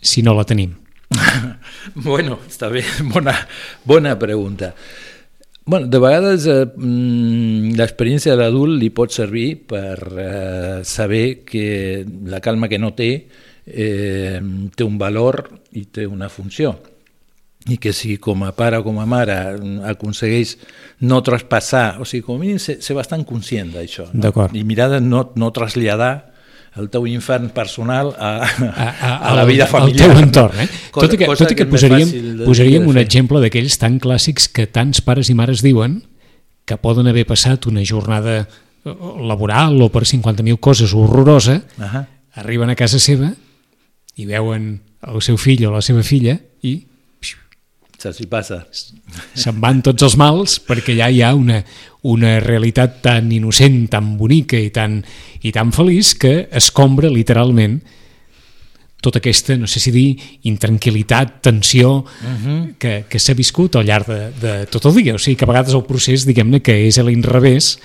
si 0.01 0.23
no 0.25 0.33
la 0.33 0.47
tenim? 0.49 0.73
Bueno, 1.95 2.39
està 2.49 2.71
bé, 2.73 2.81
bona, 3.13 3.35
bona 3.85 4.15
pregunta. 4.17 4.71
Bueno, 5.69 5.91
de 5.93 6.01
vegades 6.01 6.47
eh, 6.49 6.65
mm, 6.65 7.75
l'experiència 7.77 8.33
de 8.33 8.41
l'adult 8.41 8.81
li 8.81 8.89
pot 8.89 9.13
servir 9.13 9.51
per 9.69 9.99
eh, 10.01 10.81
saber 10.89 11.45
que 11.45 12.07
la 12.25 12.41
calma 12.41 12.73
que 12.73 12.81
no 12.81 12.95
té 12.97 13.11
eh, 13.21 14.41
té 14.73 14.89
un 14.89 14.97
valor 14.97 15.43
i 15.77 15.85
té 15.93 16.09
una 16.09 16.33
funció 16.33 16.73
i 17.69 17.77
que 17.77 17.93
si 17.93 18.17
com 18.17 18.49
a 18.49 18.55
pare 18.57 18.81
o 18.81 18.85
com 18.89 18.97
a 19.01 19.05
mare 19.05 19.39
mm, 19.59 19.85
aconsegueix 19.93 20.57
no 21.05 21.21
traspassar, 21.21 22.01
o 22.01 22.09
sigui, 22.09 22.25
com 22.25 22.41
a 22.41 22.47
mínim 22.49 22.57
ser, 22.57 22.81
ser 22.81 22.97
bastant 22.97 23.29
conscient 23.29 23.77
d'això, 23.77 24.09
no? 24.17 24.49
I 24.57 24.65
mirar 24.65 24.95
de 24.97 25.05
no, 25.05 25.27
no 25.37 25.53
traslladar 25.53 26.15
el 26.77 26.89
teu 26.91 27.05
infern 27.07 27.51
personal 27.55 28.13
a, 28.19 28.31
a, 28.43 28.89
a, 28.91 29.11
a 29.31 29.35
la 29.37 29.45
vida 29.45 29.65
al 29.65 29.71
familiar. 29.71 30.09
teu 30.11 30.19
entorn. 30.23 30.61
Eh? 30.65 30.69
Cosa- 30.91 31.07
tot 31.07 31.15
i 31.15 31.19
que, 31.21 31.29
tot 31.39 31.53
i 31.53 31.55
que 31.55 31.65
més 31.69 31.75
posaríem, 31.77 32.11
de 32.41 32.45
posaríem 32.49 32.83
que 32.83 32.89
de 32.89 32.91
un 32.91 32.99
exemple 32.99 33.41
d'aquells 33.45 33.79
tan 33.79 34.01
clàssics 34.03 34.49
que 34.51 34.67
tants 34.67 35.01
pares 35.07 35.31
i 35.31 35.35
mares 35.39 35.63
diuen 35.63 36.01
que 36.67 36.77
poden 36.81 37.07
haver 37.07 37.27
passat 37.29 37.67
una 37.71 37.85
jornada 37.87 38.41
eh, 38.43 38.95
laboral 39.23 39.79
o 39.83 39.89
per 39.93 40.03
50.000 40.09 40.59
coses 40.59 40.95
horrorosa, 40.97 41.61
Ahà. 41.79 42.07
arriben 42.35 42.71
a 42.71 42.75
casa 42.75 42.99
seva 42.99 43.31
i 44.17 44.27
veuen 44.27 44.81
el 45.05 45.21
seu 45.23 45.37
fill 45.37 45.67
o 45.69 45.73
la 45.75 45.83
seva 45.83 46.03
filla 46.03 46.39
i 46.63 46.79
Saps 48.05 48.19
si 48.21 48.27
passa? 48.29 48.61
se'n 49.33 49.61
van 49.63 49.79
tots 49.85 50.05
els 50.05 50.17
mals 50.21 50.59
perquè 50.61 50.93
ja 50.99 51.09
hi 51.09 51.23
ha 51.25 51.31
una, 51.37 51.63
una 52.11 52.37
realitat 52.45 52.99
tan 53.07 53.31
innocent, 53.33 53.87
tan 53.95 54.15
bonica 54.21 54.61
i 54.61 54.69
tan, 54.75 54.99
i 55.41 55.53
tan 55.55 55.73
feliç 55.73 56.15
que 56.21 56.35
escombra 56.53 57.09
literalment 57.09 57.79
tota 59.05 59.21
aquesta, 59.21 59.57
no 59.61 59.69
sé 59.69 59.83
si 59.83 59.93
dir, 59.93 60.07
intranquil·litat, 60.49 61.41
tensió 61.45 61.91
uh 62.01 62.05
-huh. 62.05 62.61
que, 62.81 63.05
que 63.09 63.19
s'ha 63.21 63.35
viscut 63.37 63.77
al 63.77 63.85
llarg 63.85 64.09
de, 64.09 64.31
de 64.41 64.53
tot 64.67 64.87
el 64.89 64.95
dia. 64.97 65.15
O 65.15 65.19
sigui 65.19 65.37
que 65.37 65.45
a 65.45 65.53
vegades 65.53 65.75
el 65.75 65.85
procés, 65.85 66.25
diguem-ne, 66.25 66.63
que 66.65 66.87
és 66.87 66.97
a 66.99 67.05
l'inrevés, 67.05 67.79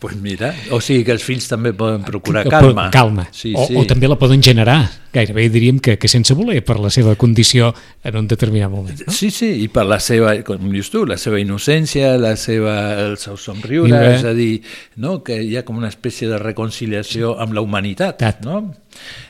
pues 0.00 0.16
mira, 0.16 0.54
o 0.70 0.80
sigui 0.80 1.04
que 1.04 1.12
els 1.14 1.24
fills 1.24 1.48
també 1.48 1.72
poden 1.76 2.02
procurar 2.04 2.44
calma. 2.48 2.88
calma. 2.90 3.28
Sí, 3.32 3.52
o, 3.56 3.66
sí. 3.66 3.76
o 3.76 3.84
també 3.88 4.08
la 4.08 4.18
poden 4.20 4.42
generar, 4.42 4.78
gairebé 5.12 5.48
diríem 5.48 5.78
que, 5.80 5.96
que 5.98 6.08
sense 6.08 6.34
voler, 6.36 6.62
per 6.64 6.76
la 6.82 6.90
seva 6.92 7.14
condició 7.16 7.72
en 8.04 8.16
un 8.20 8.26
determinat 8.28 8.70
moment. 8.70 9.00
No? 9.06 9.12
Sí, 9.12 9.30
sí, 9.32 9.48
i 9.64 9.68
per 9.72 9.86
la 9.88 9.98
seva, 10.00 10.34
com 10.44 10.66
dius 10.72 10.90
tu, 10.92 11.06
la 11.08 11.16
seva 11.20 11.40
innocència, 11.40 12.16
la 12.20 12.34
seva, 12.36 12.76
el 13.06 13.16
seu 13.20 13.36
somriure, 13.40 13.88
Viure. 13.92 14.14
és 14.18 14.24
a 14.28 14.34
dir, 14.36 14.60
no? 15.00 15.22
que 15.24 15.38
hi 15.42 15.56
ha 15.56 15.64
com 15.64 15.78
una 15.80 15.88
espècie 15.92 16.28
de 16.28 16.38
reconciliació 16.42 17.36
amb 17.40 17.56
la 17.56 17.62
humanitat, 17.64 18.18
Tat. 18.20 18.44
no? 18.44 18.74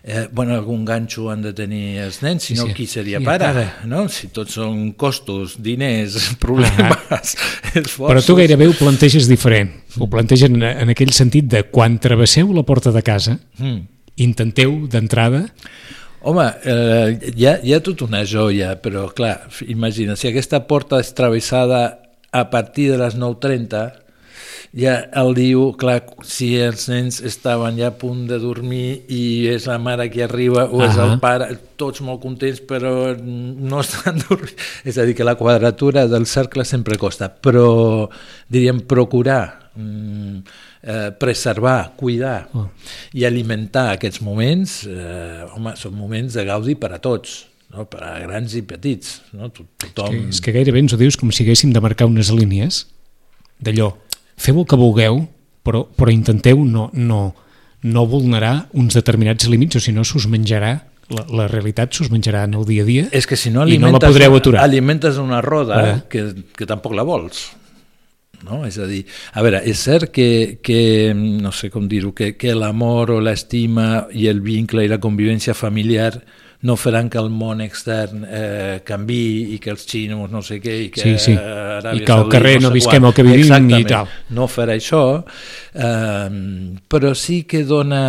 Eh, 0.05 0.29
bueno, 0.31 0.55
algun 0.55 0.85
ganxo 0.87 1.29
han 1.31 1.43
de 1.43 1.51
tenir 1.53 1.99
els 2.05 2.21
nens, 2.23 2.45
si 2.45 2.55
Sí, 2.55 2.61
no, 2.61 2.69
sí. 2.69 2.75
qui 2.75 2.87
seria 2.87 3.19
Sí, 3.19 3.25
pare? 3.25 3.45
pare. 3.47 3.65
No? 3.91 4.05
Si 4.09 4.29
tots 4.35 4.55
són 4.55 4.93
costos, 4.95 5.57
diners, 5.63 6.19
problemes, 6.43 7.35
esforços... 7.75 8.07
Però 8.11 8.23
tu 8.23 8.37
gairebé 8.39 8.69
ho 8.71 8.75
planteges 8.79 9.27
diferent. 9.31 9.73
Ho 9.99 10.09
planteges 10.13 10.51
en, 10.51 10.63
aquell 10.93 11.13
sentit 11.17 11.49
de 11.51 11.63
quan 11.73 11.99
travesseu 12.03 12.53
la 12.53 12.65
porta 12.69 12.93
de 12.93 13.03
casa, 13.03 13.39
Mm. 13.59 13.87
intenteu 14.17 14.87
d'entrada 14.89 15.47
Home, 16.27 16.45
eh, 16.65 17.19
hi, 17.37 17.45
ha, 17.47 17.53
hi 17.63 17.73
ha 17.73 17.79
tota 17.85 18.05
una 18.09 18.25
joia, 18.27 18.73
però 18.83 19.05
clar, 19.15 19.45
imagina, 19.71 20.17
si 20.19 20.27
aquesta 20.27 20.65
porta 20.67 20.99
és 20.99 21.13
travessada 21.15 22.01
a 22.33 22.49
partir 22.51 22.89
de 22.91 22.97
les 22.99 23.15
9.30, 23.15 23.93
ja 24.77 24.95
el 25.17 25.31
diu, 25.37 25.71
clar, 25.81 26.03
si 26.29 26.51
els 26.61 26.83
nens 26.93 27.23
estaven 27.25 27.79
ja 27.81 27.89
a 27.89 27.95
punt 27.97 28.27
de 28.29 28.37
dormir 28.43 29.07
i 29.09 29.47
és 29.49 29.65
la 29.71 29.79
mare 29.81 30.11
que 30.13 30.21
arriba 30.27 30.67
o 30.69 30.83
és 30.85 30.93
Ahà. 30.99 31.07
el 31.15 31.21
pare, 31.23 31.47
tots 31.81 32.03
molt 32.05 32.21
contents 32.21 32.61
però 32.69 33.15
no 33.17 33.81
estan 33.81 34.21
dormint. 34.29 34.53
És 34.85 34.99
a 35.01 35.07
dir, 35.09 35.15
que 35.17 35.25
la 35.25 35.35
quadratura 35.41 36.05
del 36.07 36.27
cercle 36.29 36.65
sempre 36.69 36.99
costa, 37.01 37.31
però 37.33 38.09
diríem 38.53 38.83
procurar 38.85 39.71
mm, 39.75 40.39
eh, 40.85 41.11
preservar, 41.19 41.95
cuidar 41.97 42.49
Oh. 42.53 42.69
i 43.17 43.25
alimentar 43.25 43.91
aquests 43.97 44.21
moments, 44.23 44.83
eh, 44.87 45.45
home, 45.57 45.73
són 45.81 45.97
moments 45.97 46.37
de 46.37 46.45
gaudi 46.45 46.77
per 46.77 46.93
a 46.93 46.99
tots, 47.01 47.47
no? 47.73 47.85
per 47.89 48.05
a 48.05 48.13
grans 48.23 48.53
i 48.55 48.63
petits. 48.63 49.23
No? 49.33 49.49
To- 49.49 49.65
Tothom... 49.89 50.13
que, 50.13 50.29
és 50.37 50.41
que 50.45 50.53
gairebé 50.53 50.85
ens 50.85 50.93
ho 50.93 51.01
dius 51.01 51.17
com 51.17 51.33
si 51.33 51.45
haguéssim 51.49 51.73
de 51.73 51.81
marcar 51.81 52.07
unes 52.13 52.29
línies 52.31 52.85
d'allò, 53.57 53.95
feu 54.37 54.61
el 54.61 54.69
que 54.69 54.79
vulgueu 54.79 55.25
però, 55.67 55.85
però 55.97 56.13
intenteu 56.13 56.63
no, 56.65 56.91
no, 56.95 57.35
no 57.83 58.07
vulnerar 58.07 58.69
uns 58.77 58.95
determinats 58.99 59.49
límits 59.51 59.81
o 59.81 59.83
si 59.83 59.95
no 59.97 60.05
s'us 60.07 60.29
menjarà 60.31 60.77
la, 61.11 61.23
la 61.31 61.47
realitat 61.51 61.95
s'us 61.95 62.11
menjarà 62.11 62.45
en 62.47 62.57
el 62.59 62.67
dia 62.67 62.83
a 62.83 62.87
dia 62.87 63.07
És 63.15 63.27
que 63.27 63.39
si 63.39 63.53
no 63.55 63.67
i 63.67 63.79
no 63.79 63.93
la 63.95 64.03
podreu 64.03 64.35
aturar 64.39 64.65
alimentes 64.65 65.21
una 65.23 65.41
roda 65.45 65.79
Ara. 65.79 65.95
que, 66.11 66.29
que 66.57 66.67
tampoc 66.67 66.97
la 66.99 67.07
vols. 67.07 67.47
No? 68.47 68.61
És 68.67 68.77
a 68.79 68.87
dir, 68.87 69.05
a 69.35 69.43
veure, 69.43 69.63
és 69.67 69.81
cert 69.81 70.11
que, 70.15 70.59
que 70.63 71.15
no 71.17 71.51
sé 71.57 71.71
com 71.73 71.87
dir-ho, 71.89 72.13
que, 72.15 72.35
que 72.39 72.55
l'amor 72.55 73.15
o 73.17 73.21
l'estima 73.23 74.07
i 74.15 74.27
el 74.31 74.43
vincle 74.45 74.85
i 74.85 74.91
la 74.91 75.01
convivència 75.03 75.55
familiar 75.57 76.13
no 76.67 76.75
faran 76.77 77.09
que 77.13 77.19
el 77.21 77.29
món 77.31 77.61
extern 77.63 78.25
eh, 78.27 78.81
canvi 78.87 79.55
i 79.55 79.59
que 79.63 79.71
els 79.71 79.85
xinos 79.87 80.33
no 80.33 80.43
sé 80.45 80.59
què 80.63 80.75
i 80.87 80.89
que, 80.93 81.05
Sí, 81.05 81.15
sí. 81.23 81.35
Aràbia 81.37 82.01
I 82.01 82.05
que 82.07 82.15
al 82.15 82.27
carrer 82.33 82.55
no 82.65 82.73
sé 82.73 82.79
visquem 82.81 83.07
el 83.07 83.15
que 83.15 83.25
vivim 83.27 83.45
i 83.45 83.47
Exactament. 83.47 83.89
tal. 83.93 84.11
No 84.35 84.49
farà 84.51 84.75
això, 84.75 85.03
eh, 85.75 86.81
però 86.91 87.13
sí 87.15 87.43
que 87.49 87.63
dona 87.69 88.03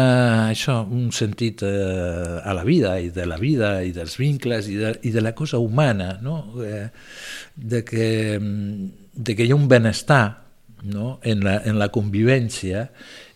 això, 0.50 0.80
un 0.84 1.12
sentit 1.16 1.62
eh, 1.68 2.40
a 2.42 2.56
la 2.58 2.66
vida 2.68 2.96
i 3.04 3.12
de 3.14 3.28
la 3.30 3.38
vida 3.42 3.76
i 3.86 3.94
dels 3.96 4.18
vincles 4.18 4.72
i 4.74 4.80
de, 4.80 4.96
i 5.04 5.14
de 5.14 5.22
la 5.22 5.36
cosa 5.38 5.62
humana, 5.62 6.18
no? 6.22 6.40
eh, 6.66 6.88
de, 7.56 7.84
que, 7.86 8.10
de 8.40 9.36
que 9.36 9.46
hi 9.46 9.52
ha 9.52 9.60
un 9.60 9.68
benestar 9.68 10.24
no? 10.84 11.20
en, 11.24 11.44
la, 11.46 11.60
en 11.66 11.78
la 11.78 11.92
convivència 11.94 12.88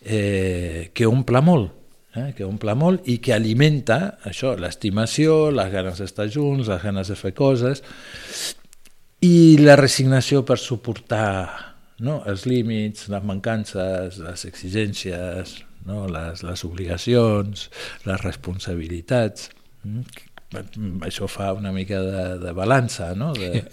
eh, 0.02 0.90
que 0.94 1.06
omple 1.10 1.46
molt 1.46 1.81
eh, 2.16 2.32
que 2.38 2.46
omple 2.48 2.76
molt 2.76 3.08
i 3.12 3.18
que 3.24 3.34
alimenta 3.36 4.18
això, 4.28 4.56
l'estimació, 4.60 5.50
les 5.56 5.72
ganes 5.74 6.02
d'estar 6.02 6.28
junts, 6.32 6.70
les 6.72 6.84
ganes 6.84 7.12
de 7.12 7.18
fer 7.20 7.34
coses 7.38 7.84
i 9.22 9.58
la 9.62 9.78
resignació 9.78 10.42
per 10.46 10.58
suportar 10.58 11.28
no? 12.02 12.22
els 12.28 12.48
límits, 12.50 13.08
les 13.14 13.24
mancances, 13.24 14.18
les 14.22 14.46
exigències, 14.50 15.56
no? 15.86 16.08
les, 16.10 16.44
les 16.44 16.66
obligacions, 16.66 17.70
les 18.08 18.22
responsabilitats. 18.26 19.52
Mm? 19.86 20.28
Això 21.08 21.30
fa 21.32 21.54
una 21.56 21.72
mica 21.72 22.02
de, 22.04 22.24
de 22.42 22.52
balança, 22.52 23.14
no? 23.16 23.32
De... 23.38 23.64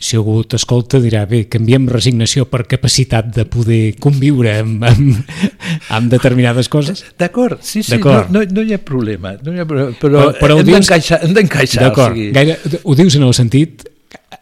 Si 0.00 0.16
algú 0.16 0.38
t'escolta 0.48 0.96
dirà, 0.98 1.26
bé, 1.28 1.42
canviem 1.52 1.84
resignació 1.92 2.46
per 2.48 2.62
capacitat 2.66 3.26
de 3.36 3.44
poder 3.44 3.96
conviure 4.00 4.54
amb, 4.62 4.82
amb, 4.88 5.18
amb 5.92 6.08
determinades 6.10 6.70
coses. 6.72 7.02
D'acord, 7.20 7.60
sí, 7.60 7.82
sí, 7.82 7.92
no, 7.92 7.98
D'acord. 7.98 8.30
no, 8.32 8.40
no 8.48 8.64
hi 8.64 8.72
ha 8.72 8.78
problema, 8.80 9.34
no 9.44 9.52
hi 9.52 9.60
ha 9.60 9.66
problema 9.68 9.92
però, 10.00 10.22
Però- 10.32 10.38
però 10.40 10.56
hem 10.62 10.70
d'encaixar, 10.72 11.20
hem 11.26 11.34
d'encaixar, 11.36 11.82
o 11.84 11.88
D'acord, 11.90 12.16
sigui, 12.16 12.30
gaire, 12.32 12.56
ho 12.82 12.94
dius 12.96 13.18
en 13.20 13.28
el 13.28 13.34
sentit 13.36 13.84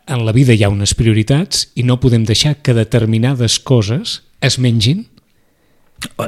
en 0.07 0.23
la 0.25 0.33
vida 0.33 0.55
hi 0.55 0.63
ha 0.63 0.71
unes 0.71 0.95
prioritats 0.97 1.67
i 1.75 1.83
no 1.83 1.99
podem 2.01 2.23
deixar 2.25 2.55
que 2.63 2.73
determinades 2.79 3.59
coses 3.59 4.21
es 4.41 4.61
mengin 4.63 5.09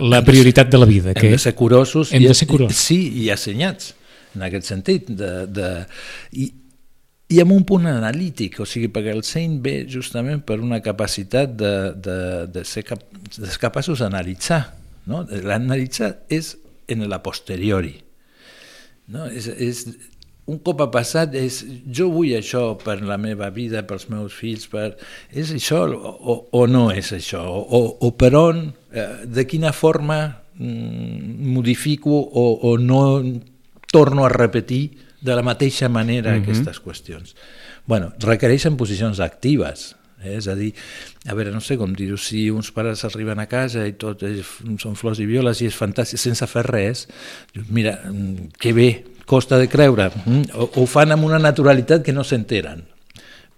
la 0.03 0.25
prioritat 0.27 0.69
de 0.75 0.79
la 0.83 0.87
vida, 0.91 1.13
hem 1.15 1.21
que 1.23 1.31
de 1.31 1.39
ser 1.39 1.55
curosos, 1.55 2.11
Hem 2.13 2.25
i, 2.25 2.27
de 2.27 2.35
ser 2.35 2.49
curosos. 2.51 2.77
sí, 2.77 2.99
i 3.23 3.31
assenyats, 3.31 3.95
en 4.35 4.43
aquest 4.49 4.67
sentit, 4.67 5.07
de, 5.07 5.47
de, 5.47 5.69
i, 6.35 6.51
i 7.31 7.39
amb 7.43 7.55
un 7.55 7.65
punt 7.67 7.87
analític, 7.87 8.59
o 8.61 8.67
sigui, 8.67 8.91
perquè 8.91 9.15
el 9.15 9.23
seny 9.27 9.61
ve 9.63 9.75
justament 9.91 10.43
per 10.47 10.59
una 10.59 10.81
capacitat 10.83 11.53
de, 11.55 11.75
de, 11.95 12.19
de, 12.51 12.65
ser, 12.67 12.83
cap, 12.89 13.03
de 13.37 13.51
capaços 13.63 14.03
d'analitzar. 14.03 14.65
No? 15.11 15.23
L'analitzar 15.31 16.15
és 16.33 16.57
en 16.91 17.07
la 17.11 17.21
posteriori. 17.23 17.95
No? 19.15 19.29
És, 19.31 19.47
és, 19.47 19.85
un 20.51 20.59
cop 20.67 20.81
ha 20.83 20.89
passat, 20.91 21.37
és, 21.39 21.61
jo 21.87 22.09
vull 22.11 22.33
això 22.35 22.73
per 22.81 22.97
la 23.07 23.19
meva 23.21 23.51
vida, 23.55 23.85
pels 23.87 24.09
meus 24.11 24.35
fills, 24.35 24.67
per, 24.73 24.89
és 25.31 25.53
això 25.55 25.85
o, 25.87 26.37
o 26.51 26.65
no 26.67 26.89
és 26.91 27.13
això? 27.15 27.45
O, 27.47 27.83
o 28.03 28.11
per 28.19 28.33
on, 28.39 28.65
eh, 28.91 29.07
de 29.31 29.47
quina 29.47 29.71
forma 29.77 30.19
mm, 30.59 31.53
modifico 31.55 32.19
o, 32.19 32.47
o 32.67 32.75
no 32.83 33.05
torno 33.95 34.27
a 34.27 34.33
repetir 34.33 34.83
de 35.21 35.37
la 35.37 35.45
mateixa 35.47 35.89
manera 35.89 36.35
aquestes 36.39 36.81
qüestions. 36.81 37.35
bueno, 37.87 38.13
requereixen 38.21 38.77
posicions 38.77 39.19
actives, 39.21 39.97
eh? 40.23 40.37
és 40.37 40.47
a 40.49 40.55
dir, 40.55 40.73
a 41.27 41.35
veure, 41.35 41.51
no 41.51 41.61
sé 41.65 41.77
com 41.81 41.95
dir-ho, 41.97 42.19
si 42.21 42.49
uns 42.53 42.71
pares 42.71 43.03
arriben 43.09 43.41
a 43.41 43.49
casa 43.51 43.87
i 43.89 43.97
tot 43.99 44.23
és, 44.29 44.47
són 44.79 44.95
flors 44.97 45.19
i 45.19 45.27
violes 45.27 45.61
i 45.61 45.71
és 45.71 45.77
fantàstic, 45.77 46.21
sense 46.21 46.47
fer 46.47 46.65
res, 46.69 47.07
mira, 47.69 47.97
mm, 48.07 48.53
que 48.61 48.75
bé, 48.77 48.91
costa 49.27 49.59
de 49.59 49.69
creure, 49.73 50.11
mm? 50.25 50.53
ho, 50.55 50.71
ho 50.71 50.87
fan 50.87 51.17
amb 51.17 51.27
una 51.27 51.41
naturalitat 51.43 52.05
que 52.07 52.15
no 52.15 52.25
s'enteren, 52.27 52.85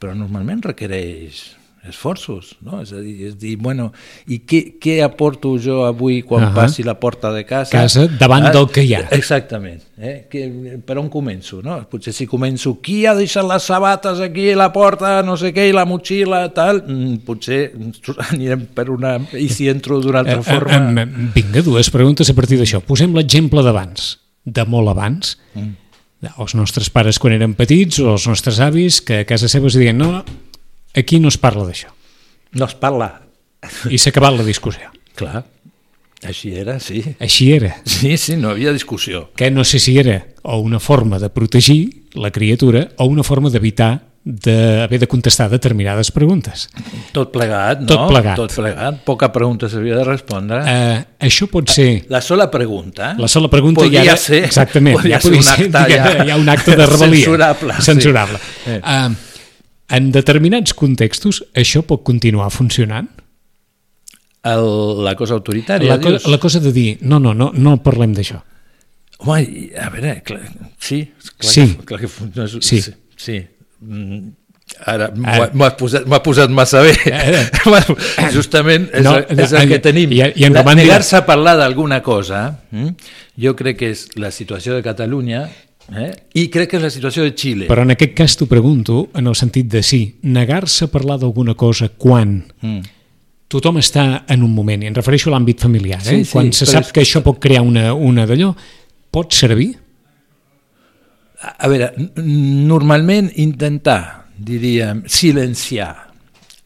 però 0.01 0.14
normalment 0.16 0.62
requereix 0.70 1.42
esforços, 1.88 2.53
no? 2.62 2.79
És 2.83 2.92
a 2.95 3.01
dir, 3.03 3.14
és 3.27 3.35
dir 3.38 3.57
bueno, 3.59 3.88
i 4.31 4.38
què, 4.47 4.61
què 4.79 5.01
aporto 5.03 5.57
jo 5.59 5.81
avui 5.87 6.21
quan 6.23 6.45
Ahà. 6.47 6.53
passi 6.55 6.85
la 6.87 6.95
porta 7.01 7.33
de 7.35 7.42
casa? 7.49 7.73
Casa 7.75 8.05
davant 8.07 8.47
del 8.55 8.68
que 8.71 8.85
hi 8.87 8.92
ha. 8.95 9.01
Exactament. 9.16 9.81
Eh? 9.99 10.27
Que, 10.31 10.45
per 10.87 10.97
on 11.01 11.09
començo? 11.11 11.59
No? 11.62 11.81
Potser 11.90 12.14
si 12.14 12.27
començo 12.31 12.77
qui 12.83 13.01
ha 13.07 13.14
deixat 13.18 13.47
les 13.49 13.66
sabates 13.66 14.21
aquí 14.23 14.49
a 14.53 14.57
la 14.61 14.71
porta, 14.75 15.16
no 15.27 15.37
sé 15.38 15.51
què, 15.55 15.68
i 15.71 15.75
la 15.75 15.85
motxilla, 15.87 16.45
tal, 16.55 16.85
mm, 16.87 17.16
potser 17.27 17.61
anirem 18.31 18.68
per 18.75 18.88
una... 18.95 19.16
I 19.35 19.49
si 19.51 19.68
entro 19.73 20.01
d'una 20.03 20.23
altra 20.23 20.38
Eh, 20.38 20.47
forma... 20.47 20.79
eh, 21.03 21.07
eh, 21.07 21.29
Vinga, 21.35 21.62
dues 21.66 21.90
preguntes 21.90 22.31
a 22.31 22.35
partir 22.38 22.59
d'això. 22.62 22.81
Posem 22.87 23.14
l'exemple 23.18 23.62
d'abans, 23.66 24.18
de 24.47 24.64
molt 24.71 24.90
abans. 24.95 25.37
Mm. 25.55 25.75
Els 26.38 26.55
nostres 26.55 26.87
pares 26.95 27.18
quan 27.18 27.35
eren 27.35 27.57
petits 27.59 27.99
o 27.99 28.12
els 28.14 28.29
nostres 28.31 28.61
avis 28.62 29.01
que 29.03 29.25
a 29.25 29.27
casa 29.27 29.49
seva 29.51 29.66
es 29.66 29.75
diuen 29.75 29.99
no, 29.99 30.21
aquí 30.95 31.21
no 31.21 31.33
es 31.33 31.39
parla 31.39 31.65
d'això. 31.69 31.91
No 32.59 32.69
es 32.69 32.77
parla. 32.77 33.11
I 33.89 33.99
s'ha 33.99 34.11
acabat 34.11 34.37
la 34.37 34.45
discussió. 34.45 34.91
Clar, 35.17 35.45
així 36.23 36.53
era, 36.55 36.79
sí. 36.79 37.03
Així 37.19 37.51
era. 37.53 37.75
Sí, 37.85 38.15
sí, 38.17 38.37
no 38.39 38.53
havia 38.53 38.73
discussió. 38.73 39.31
Que 39.37 39.51
no 39.51 39.65
sé 39.65 39.81
si 39.83 39.99
era 39.99 40.21
o 40.43 40.59
una 40.61 40.79
forma 40.79 41.19
de 41.19 41.31
protegir 41.31 42.09
la 42.15 42.31
criatura 42.31 42.89
o 42.99 43.07
una 43.11 43.25
forma 43.27 43.51
d'evitar 43.51 43.93
d'haver 44.23 45.01
de 45.03 45.09
contestar 45.11 45.49
determinades 45.51 46.13
preguntes. 46.15 46.69
Tot 47.11 47.33
plegat, 47.35 47.81
no? 47.83 47.89
Tot 47.91 48.05
plegat. 48.07 48.37
Tot 48.39 48.55
plegat. 48.55 49.01
Poca 49.03 49.33
pregunta 49.35 49.67
s'havia 49.69 49.99
de 49.99 50.05
respondre. 50.07 50.61
Eh, 50.63 51.01
això 51.27 51.49
pot 51.51 51.67
ser... 51.75 52.05
La 52.13 52.21
sola 52.23 52.47
pregunta... 52.53 53.17
La 53.19 53.27
sola 53.27 53.51
pregunta 53.51 53.83
podria 53.83 54.05
ja 54.07 54.15
era, 54.15 54.23
ser, 54.23 54.45
exactament, 54.47 55.01
podria 55.01 55.19
ja 55.19 55.25
ser 55.25 55.33
podia 55.33 55.43
un 55.43 55.49
ser, 55.49 55.67
acte 55.67 55.97
ja, 55.97 56.07
ja, 56.07 56.25
hi 56.29 56.31
ha 56.31 56.39
un 56.39 56.55
acte 56.55 56.79
de 56.79 56.87
rebel·lia. 56.87 57.27
Censurable. 57.27 57.79
sí. 57.81 57.89
Censurable. 57.91 58.43
Eh. 58.63 58.79
Uh, 58.79 59.32
en 59.90 60.11
determinats 60.12 60.75
contextos 60.75 61.42
això 61.55 61.83
pot 61.87 62.03
continuar 62.05 62.51
funcionant? 62.51 63.09
El, 64.42 65.05
la 65.05 65.14
cosa 65.14 65.35
autoritària, 65.35 65.92
La, 65.95 66.01
co 66.03 66.11
dius? 66.11 66.27
la 66.27 66.38
cosa 66.42 66.59
de 66.61 66.73
dir, 66.75 66.99
no, 67.03 67.21
no, 67.23 67.33
no, 67.35 67.53
no 67.55 67.77
parlem 67.83 68.14
d'això. 68.16 68.40
Home, 69.23 69.71
a 69.79 69.88
veure, 69.95 70.16
clar, 70.27 70.40
sí, 70.83 71.05
clar, 71.38 71.53
Sí. 71.53 71.66
Que, 71.79 71.85
clar 71.87 72.01
que 72.01 72.09
no 72.35 72.45
és, 72.49 72.57
Sí. 72.61 72.81
sí. 72.83 72.92
sí. 73.16 73.37
Mm, 73.81 74.33
Ara 74.87 75.11
m'ho 75.14 75.64
has, 75.66 75.75
posat, 75.77 76.07
posat 76.25 76.51
massa 76.51 76.81
bé. 76.83 76.95
Ara. 77.12 77.42
Justament 78.35 78.88
és, 78.95 79.05
No, 79.05 79.18
és 79.21 79.53
el 79.53 79.68
que 79.68 79.79
tenim. 79.79 80.11
i- 80.12 80.23
i 80.42 80.49
Negar-se 80.51 81.16
a 81.21 81.27
parlar 81.27 81.57
d'alguna 81.59 82.01
cosa, 82.03 82.62
mm, 82.71 82.88
jo 83.38 83.55
crec 83.55 83.77
que 83.79 83.90
és 83.90 84.09
la 84.16 84.31
situació 84.33 84.75
de 84.75 84.83
Catalunya 84.83 85.45
eh? 85.90 86.11
i 86.35 86.49
crec 86.49 86.71
que 86.71 86.77
és 86.79 86.83
la 86.83 86.90
situació 86.90 87.25
de 87.27 87.35
Xile. 87.37 87.66
Però 87.71 87.83
en 87.83 87.90
aquest 87.95 88.14
cas 88.16 88.37
t'ho 88.38 88.47
pregunto 88.51 89.09
en 89.18 89.27
el 89.27 89.35
sentit 89.38 89.66
de 89.73 89.83
sí, 89.83 90.03
negar-se 90.23 90.87
a 90.87 90.92
parlar 90.92 91.18
d'alguna 91.21 91.55
cosa 91.55 91.88
quan 91.97 92.42
Mm. 92.62 92.81
tothom 93.49 93.77
està 93.79 94.25
en 94.29 94.42
un 94.42 94.55
moment, 94.55 94.83
i 94.83 94.87
em 94.88 94.95
refereixo 94.95 95.29
a 95.29 95.35
l'àmbit 95.35 95.61
familiar, 95.61 96.01
eh? 96.01 96.09
Sí, 96.09 96.25
sí, 96.25 96.33
quan 96.33 96.53
se 96.53 96.64
sap 96.64 96.87
és 96.87 96.92
que 96.92 97.03
això 97.03 97.21
pot 97.23 97.38
crear 97.38 97.61
una, 97.62 97.92
una 97.92 98.25
d'allò, 98.27 98.55
pot 99.12 99.33
servir? 99.37 99.75
A 101.59 101.68
veure, 101.68 101.90
normalment 102.16 103.29
intentar, 103.37 104.29
diríem, 104.38 105.03
silenciar 105.07 106.12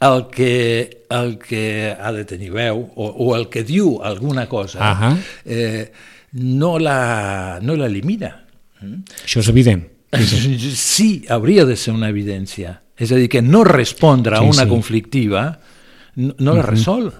el 0.00 0.26
que, 0.28 1.04
el 1.08 1.38
que 1.38 1.96
ha 1.98 2.12
de 2.12 2.24
tenir 2.28 2.50
veu 2.52 2.82
o, 2.94 3.06
o 3.08 3.34
el 3.36 3.48
que 3.48 3.64
diu 3.64 3.96
alguna 4.04 4.46
cosa 4.46 4.78
Ahà. 4.84 5.16
eh, 5.44 5.90
no 6.32 6.78
la 6.78 7.58
no 7.62 7.76
l'elimina. 8.80 9.02
Això 9.24 9.40
és 9.40 9.48
evident. 9.52 9.84
Sí, 10.76 11.24
hauria 11.28 11.64
de 11.66 11.76
ser 11.76 11.92
una 11.92 12.08
evidència. 12.08 12.80
És 12.96 13.10
a 13.12 13.16
dir, 13.18 13.28
que 13.28 13.42
no 13.42 13.64
respondre 13.64 14.36
a 14.36 14.40
Sí, 14.40 14.46
una 14.54 14.64
sí. 14.64 14.68
conflictiva 14.70 15.58
no, 16.16 16.34
no 16.38 16.54
la 16.54 16.62
resol. 16.62 17.10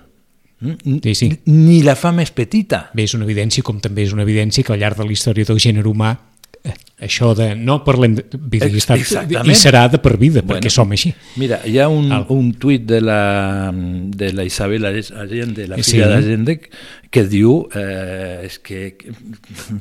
Mm, 0.61 1.01
Sí, 1.03 1.14
sí. 1.14 1.29
Ni 1.53 1.83
la 1.83 1.97
fa 1.97 2.12
més 2.16 2.31
petita. 2.33 2.87
Bé, 2.95 3.05
és 3.05 3.12
una 3.14 3.27
evidència, 3.27 3.62
com 3.62 3.81
també 3.81 4.07
és 4.07 4.14
una 4.16 4.23
evidència 4.25 4.64
que 4.64 4.73
al 4.73 4.81
llarg 4.81 4.97
de 4.97 5.05
la 5.05 5.12
història 5.12 5.45
del 5.45 5.61
gènere 5.61 5.88
humà 5.90 6.14
això 6.98 7.35
de 7.37 7.54
no 7.54 7.82
parlem 7.85 8.14
de 8.16 8.24
vida 8.40 8.66
i, 8.66 8.70
Ex- 8.70 8.85
estat, 8.85 8.98
exactament. 9.02 9.50
i 9.52 9.56
serà 9.59 9.82
de 9.92 9.98
per 9.98 10.16
vida, 10.16 10.40
perquè 10.40 10.62
Bueno. 10.64 10.70
som 10.70 10.90
així. 10.92 11.12
Mira, 11.37 11.61
hi 11.66 11.78
ha 11.78 11.88
un, 11.88 12.11
Al. 12.12 12.24
un 12.32 12.54
tuit 12.54 12.87
de 12.88 13.00
la, 13.02 13.70
de 13.74 14.32
la 14.32 14.44
Isabel 14.44 14.85
Allende, 14.87 15.66
la 15.68 15.76
Sí. 15.82 15.90
filla 15.92 16.09
d'Allende, 16.09 16.61
que 17.11 17.24
diu 17.24 17.68
eh, 17.74 18.42
és 18.46 18.59
que, 18.59 18.96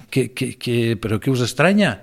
que, 0.10 0.32
que, 0.34 0.58
que, 0.58 0.98
però 1.00 1.20
què 1.20 1.32
us 1.32 1.42
estranya? 1.42 1.94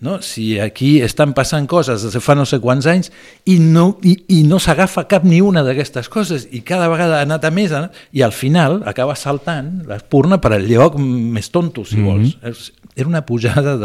No? 0.00 0.22
Si 0.24 0.58
aquí 0.58 1.02
estan 1.04 1.34
passant 1.36 1.66
coses 1.68 2.00
des 2.06 2.14
de 2.16 2.20
fa 2.24 2.32
no 2.34 2.46
sé 2.48 2.56
quants 2.58 2.86
anys 2.88 3.10
i 3.44 3.58
no, 3.60 3.98
i, 4.02 4.14
i 4.32 4.42
no 4.48 4.56
s'agafa 4.58 5.04
cap 5.10 5.26
ni 5.28 5.42
una 5.44 5.60
d'aquestes 5.62 6.08
coses 6.08 6.46
i 6.56 6.62
cada 6.64 6.88
vegada 6.88 7.18
ha 7.18 7.26
anat 7.26 7.44
a 7.44 7.50
més 7.52 7.72
anat, 7.76 7.92
i 8.16 8.22
al 8.24 8.32
final 8.32 8.80
acaba 8.88 9.12
saltant 9.14 9.82
l'espurna 9.90 10.38
per 10.40 10.54
al 10.56 10.64
lloc 10.70 10.96
més 10.98 11.50
tonto, 11.52 11.84
si 11.84 12.00
vols. 12.00 12.36
És- 12.42 12.72
Era 12.96 13.06
una 13.08 13.20
pujada 13.24 13.76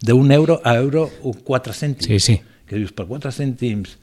d'un 0.00 0.30
euro 0.32 0.60
a 0.64 0.72
euro 0.76 1.10
o 1.22 1.34
4 1.34 1.72
cèntims 1.74 2.06
Sí, 2.06 2.18
sí. 2.20 2.40
que 2.66 2.76
dius, 2.76 2.90
per 2.92 3.04
4 3.06 3.30
cèntims 3.30 3.98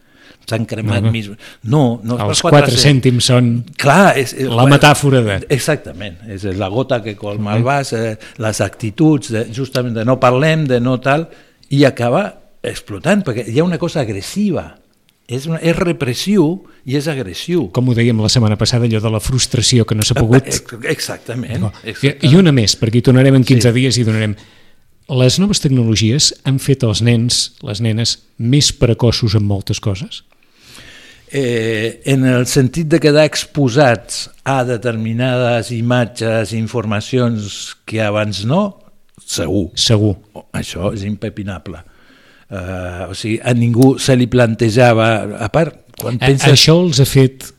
s'han 0.47 0.65
cremat 0.69 1.01
No, 1.03 1.09
no. 1.09 1.13
més... 1.13 1.29
No, 1.63 1.83
no, 2.03 2.17
Els 2.27 2.41
per 2.45 2.53
4 2.55 2.79
cèntims 2.79 3.29
són 3.31 3.51
Clar, 3.79 4.15
és, 4.19 4.33
és, 4.33 4.49
la 4.49 4.67
metàfora 4.69 5.21
de... 5.25 5.37
Exactament, 5.53 6.17
és 6.31 6.47
la 6.57 6.69
gota 6.73 7.01
que 7.03 7.17
colma 7.19 7.57
el 7.57 7.65
vas, 7.67 7.93
eh, 7.97 8.15
les 8.43 8.61
actituds, 8.63 9.31
de, 9.35 9.45
justament 9.53 9.95
de 9.97 10.05
no 10.07 10.17
parlem, 10.23 10.65
de 10.69 10.79
no 10.83 10.97
tal, 11.03 11.27
i 11.69 11.83
acaba 11.87 12.29
explotant, 12.67 13.23
perquè 13.27 13.47
hi 13.47 13.59
ha 13.59 13.65
una 13.67 13.79
cosa 13.81 14.01
agressiva, 14.03 14.69
és, 15.27 15.45
una, 15.49 15.59
és 15.59 15.75
repressiu 15.75 16.45
i 16.87 16.95
és 16.95 17.07
agressiu. 17.11 17.65
Com 17.75 17.89
ho 17.91 17.95
dèiem 17.97 18.19
la 18.23 18.31
setmana 18.31 18.55
passada, 18.59 18.87
allò 18.87 19.01
de 19.03 19.11
la 19.11 19.19
frustració 19.23 19.85
que 19.87 19.97
no 19.97 20.05
s'ha 20.07 20.15
pogut... 20.15 20.47
Ex- 20.51 20.63
Exactament. 20.87 21.67
I, 21.83 21.91
exactament. 21.91 22.23
I 22.31 22.39
una 22.39 22.55
més, 22.55 22.77
perquè 22.79 23.01
hi 23.01 23.05
tornarem 23.09 23.41
en 23.41 23.45
15 23.47 23.75
dies 23.75 23.99
i 23.99 24.07
donarem... 24.07 24.37
Les 25.07 25.37
noves 25.39 25.61
tecnologies 25.63 26.33
han 26.47 26.57
fet 26.59 26.81
els 26.83 26.99
nens, 26.99 27.53
les 27.63 27.79
nenes, 27.79 28.17
més 28.39 28.73
precoços 28.75 29.37
en 29.39 29.45
moltes 29.47 29.79
coses? 29.79 30.25
Eh, 31.31 32.01
en 32.05 32.25
el 32.25 32.45
sentit 32.47 32.87
de 32.87 32.99
quedar 33.03 33.25
exposats 33.27 34.29
a 34.47 34.63
determinades 34.67 35.71
imatges, 35.75 36.53
informacions 36.53 37.75
que 37.85 38.01
abans 38.01 38.45
no, 38.45 38.79
segur. 39.23 39.71
Segur. 39.75 40.15
Oh, 40.33 40.45
Això 40.55 40.93
és 40.95 41.03
impepinable. 41.07 41.83
Uh, 42.47 43.09
o 43.11 43.15
sigui, 43.17 43.41
a 43.43 43.51
ningú 43.53 43.97
se 43.99 44.15
li 44.15 44.29
plantejava... 44.31 45.09
A 45.43 45.49
part, 45.51 45.81
quan 45.99 46.15
A, 46.15 46.29
penses... 46.29 46.47
això 46.53 46.77
els 46.79 47.01
ha 47.03 47.05
fet, 47.09 47.49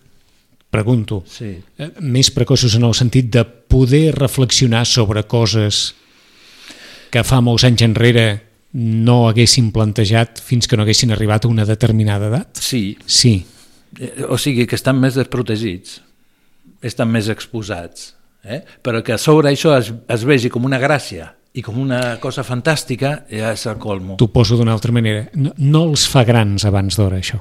pregunto, 0.73 1.23
Sí. 1.29 1.51
eh, 1.77 1.91
més 2.01 2.31
precoços 2.33 2.73
en 2.79 2.87
el 2.89 2.95
sentit 2.97 3.29
de 3.35 3.45
poder 3.45 4.15
reflexionar 4.17 4.87
sobre 4.89 5.27
coses 5.29 5.91
que 7.13 7.21
fa 7.25 7.43
molts 7.45 7.65
anys 7.69 7.85
enrere 7.85 8.27
no 8.73 9.27
haguessin 9.29 9.71
plantejat 9.73 10.41
fins 10.45 10.69
que 10.69 10.77
no 10.77 10.85
haguessin 10.85 11.13
arribat 11.13 11.45
a 11.45 11.53
una 11.53 11.65
determinada 11.69 12.29
edat? 12.33 12.57
Sí, 12.57 12.97
Sí. 13.05 13.45
Eh, 13.97 14.27
o 14.29 14.37
sigui 14.41 14.67
que 14.69 14.77
estan 14.77 14.99
més 15.01 15.17
desprotegits, 15.17 16.01
estan 16.85 17.11
més 17.11 17.31
exposats, 17.33 18.13
eh? 18.45 18.63
però 18.85 19.03
que 19.03 19.17
a 19.17 19.21
sobre 19.21 19.53
això 19.53 19.75
es, 19.79 19.91
es 19.91 20.25
vegi 20.29 20.53
com 20.53 20.69
una 20.69 20.81
gràcia 20.83 21.33
i 21.57 21.65
com 21.65 21.79
una 21.81 22.19
cosa 22.23 22.45
fantàstica, 22.47 23.25
ja 23.33 23.53
és 23.57 23.65
el 23.67 23.79
colmo. 23.81 24.19
T'ho 24.21 24.29
poso 24.31 24.59
d'una 24.59 24.75
altra 24.77 24.93
manera. 24.95 25.27
No, 25.35 25.55
no 25.59 25.87
els 25.91 26.05
fa 26.11 26.23
grans 26.29 26.67
abans 26.69 26.99
d'hora, 26.99 27.19
això. 27.23 27.41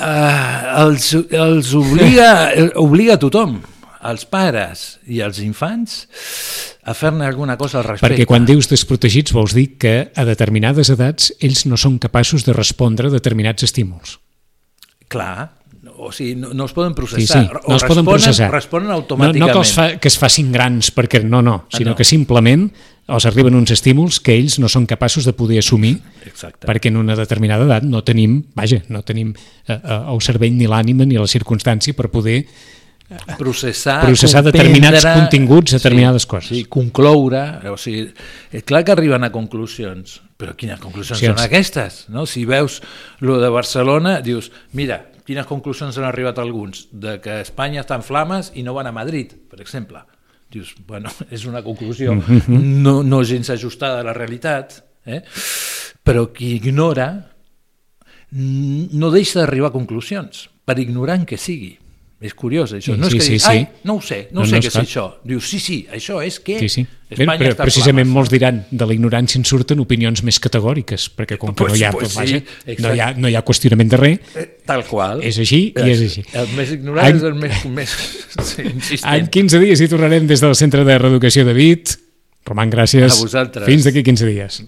Uh, 0.00 0.86
els, 0.86 1.12
els 1.14 1.74
obliga, 1.76 2.30
obliga 2.86 3.16
a 3.16 3.22
tothom, 3.22 3.58
als 4.00 4.24
pares 4.24 4.98
i 5.06 5.20
als 5.24 5.40
infants, 5.44 6.02
a 6.82 6.94
fer-ne 6.96 7.26
alguna 7.28 7.56
cosa 7.60 7.80
al 7.80 7.86
respecte. 7.86 8.08
Perquè 8.08 8.28
quan 8.28 8.48
dius 8.48 8.70
desprotegits 8.70 9.34
vols 9.36 9.54
dir 9.56 9.74
que 9.80 9.94
a 10.16 10.24
determinades 10.28 10.90
edats 10.92 11.30
ells 11.40 11.66
no 11.68 11.78
són 11.80 12.00
capaços 12.02 12.46
de 12.48 12.56
respondre 12.56 13.10
a 13.10 13.14
determinats 13.14 13.66
estímuls. 13.68 14.18
Clar, 15.10 15.50
o 15.96 16.12
sigui, 16.12 16.36
no, 16.38 16.52
no 16.54 16.66
es 16.68 16.72
poden 16.76 16.92
Sí, 16.92 16.96
processar. 16.96 17.42
sí, 17.44 17.50
o 17.64 17.70
no 17.72 17.76
es 17.76 17.82
poden 17.82 18.04
responen, 18.04 18.06
processar. 18.06 18.50
Responen 18.52 18.88
No, 18.88 18.94
automàticament. 19.00 19.40
no 19.42 19.50
que, 19.52 19.58
els 19.58 19.72
fa, 19.74 19.86
que 19.98 20.08
es 20.08 20.18
facin 20.20 20.52
grans 20.52 20.92
perquè 20.94 21.22
no, 21.24 21.42
no, 21.42 21.64
sinó 21.72 21.92
no. 21.92 21.96
que 21.96 22.04
simplement 22.04 22.68
els 23.10 23.26
arriben 23.26 23.56
uns 23.58 23.72
estímuls 23.74 24.20
que 24.22 24.36
ells 24.38 24.60
no 24.62 24.68
són 24.70 24.86
capaços 24.86 25.26
de 25.26 25.32
poder 25.34 25.58
assumir 25.58 25.96
Exacte. 26.24 26.62
perquè 26.68 26.92
en 26.92 27.00
una 27.00 27.16
determinada 27.18 27.66
edat 27.66 27.82
no 27.82 28.04
tenim, 28.06 28.44
vaja, 28.54 28.84
no 28.88 29.02
tenim 29.02 29.32
eh, 29.34 29.72
eh, 29.74 30.00
el 30.14 30.20
cervell 30.22 30.54
ni 30.54 30.68
l'ànima 30.70 31.04
ni 31.08 31.18
la 31.18 31.26
circumstància 31.26 31.96
per 31.98 32.06
poder 32.12 32.44
processar, 33.38 34.00
processar 34.04 34.42
determinats 34.46 35.04
continguts, 35.04 35.72
determinades 35.72 36.26
coses. 36.26 36.50
Sí, 36.52 36.64
concloure, 36.70 37.42
o 37.70 37.76
sigui, 37.80 38.06
és 38.54 38.66
clar 38.66 38.84
que 38.86 38.94
arriben 38.94 39.26
a 39.26 39.32
conclusions, 39.34 40.20
però 40.38 40.54
quines 40.58 40.80
conclusions 40.82 41.18
Sí, 41.18 41.26
són 41.26 41.42
aquestes? 41.42 42.04
No? 42.14 42.26
Si 42.30 42.44
veus 42.48 42.80
lo 43.24 43.40
de 43.42 43.50
Barcelona, 43.50 44.20
dius, 44.24 44.50
mira, 44.78 45.02
quines 45.26 45.48
conclusions 45.48 45.98
han 45.98 46.06
arribat 46.06 46.38
alguns? 46.42 46.86
De 46.92 47.18
que 47.22 47.40
Espanya 47.42 47.82
està 47.84 47.98
en 47.98 48.06
flames 48.06 48.52
i 48.54 48.64
no 48.66 48.76
van 48.78 48.90
a 48.90 48.94
Madrid, 48.94 49.34
per 49.50 49.60
exemple. 49.62 50.04
Dius, 50.50 50.74
bueno, 50.86 51.10
és 51.34 51.46
una 51.50 51.64
conclusió 51.66 52.14
no, 52.86 53.00
no 53.02 53.24
gens 53.24 53.50
ajustada 53.50 54.00
a 54.00 54.06
la 54.06 54.14
realitat, 54.16 54.78
eh? 55.06 55.22
però 56.06 56.28
qui 56.34 56.54
ignora 56.56 57.10
no 58.30 59.10
deixa 59.10 59.40
d'arribar 59.40 59.70
a 59.70 59.74
conclusions, 59.74 60.46
per 60.64 60.78
ignorant 60.78 61.26
que 61.26 61.38
sigui. 61.38 61.74
És 62.20 62.34
curiós, 62.34 62.72
això. 62.76 62.92
Sí, 62.92 62.98
no 63.00 63.06
és 63.06 63.12
sí, 63.12 63.18
que 63.18 63.24
sí, 63.24 63.30
diguis, 63.32 63.42
sí. 63.44 63.50
ai, 63.50 63.68
no 63.84 63.94
ho 63.94 64.00
sé, 64.04 64.28
no, 64.30 64.40
No, 64.42 64.46
sé 64.46 64.52
no, 64.52 64.58
què 64.60 64.66
és 64.68 64.74
esclar. 64.76 64.84
això. 64.84 65.04
Dius, 65.24 65.46
sí, 65.48 65.58
sí, 65.58 65.86
això 65.90 66.18
és 66.22 66.38
que 66.40 66.58
Sí, 66.60 66.68
sí. 66.68 66.82
Bé, 66.82 67.16
Espanya 67.24 67.38
però 67.40 67.50
està 67.54 67.62
en 67.62 67.66
precisament 67.66 68.04
flames. 68.06 68.14
molts 68.14 68.30
diran 68.30 68.66
de 68.70 68.86
la 68.86 68.92
ignorància 68.94 69.38
en 69.40 69.44
surten 69.48 69.80
opinions 69.80 70.22
més 70.22 70.38
categòriques, 70.38 71.08
perquè 71.16 71.38
com 71.38 71.54
que 71.54 71.64
Pues- 71.64 71.72
no 71.72 71.76
hi 71.78 71.84
ha, 71.84 71.92
pues 71.92 72.14
vaja, 72.14 72.38
sí, 72.38 72.76
no, 72.78 72.94
hi 72.94 73.00
ha, 73.00 73.14
no 73.14 73.28
hi 73.28 73.34
ha 73.34 73.42
qüestionament 73.42 73.90
de 73.90 73.96
res, 73.96 74.18
Eh, 74.36 74.46
Tal 74.66 74.84
qual. 74.84 75.22
És 75.24 75.38
així 75.38 75.72
i 75.74 75.90
és 75.90 76.00
així. 76.02 76.22
El 76.34 76.46
més 76.54 76.70
ignorant 76.72 77.06
Any- 77.06 77.16
és 77.16 77.22
el 77.24 77.34
més, 77.34 77.64
més 77.64 77.88
sí, 78.44 78.62
insistent. 78.62 79.14
En 79.14 79.26
15 79.28 79.58
dies 79.58 79.80
hi 79.80 79.88
tornarem 79.88 80.26
des 80.26 80.40
del 80.40 80.54
Centre 80.54 80.84
de 80.84 80.98
Reeducació 80.98 81.44
de 81.44 81.54
Vit. 81.54 81.96
Roman, 82.44 82.70
gràcies. 82.70 83.12
A 83.12 83.20
vosaltres. 83.20 83.64
Fins 83.66 83.84
d'aquí 83.84 84.02
15 84.02 84.26
dies. 84.26 84.62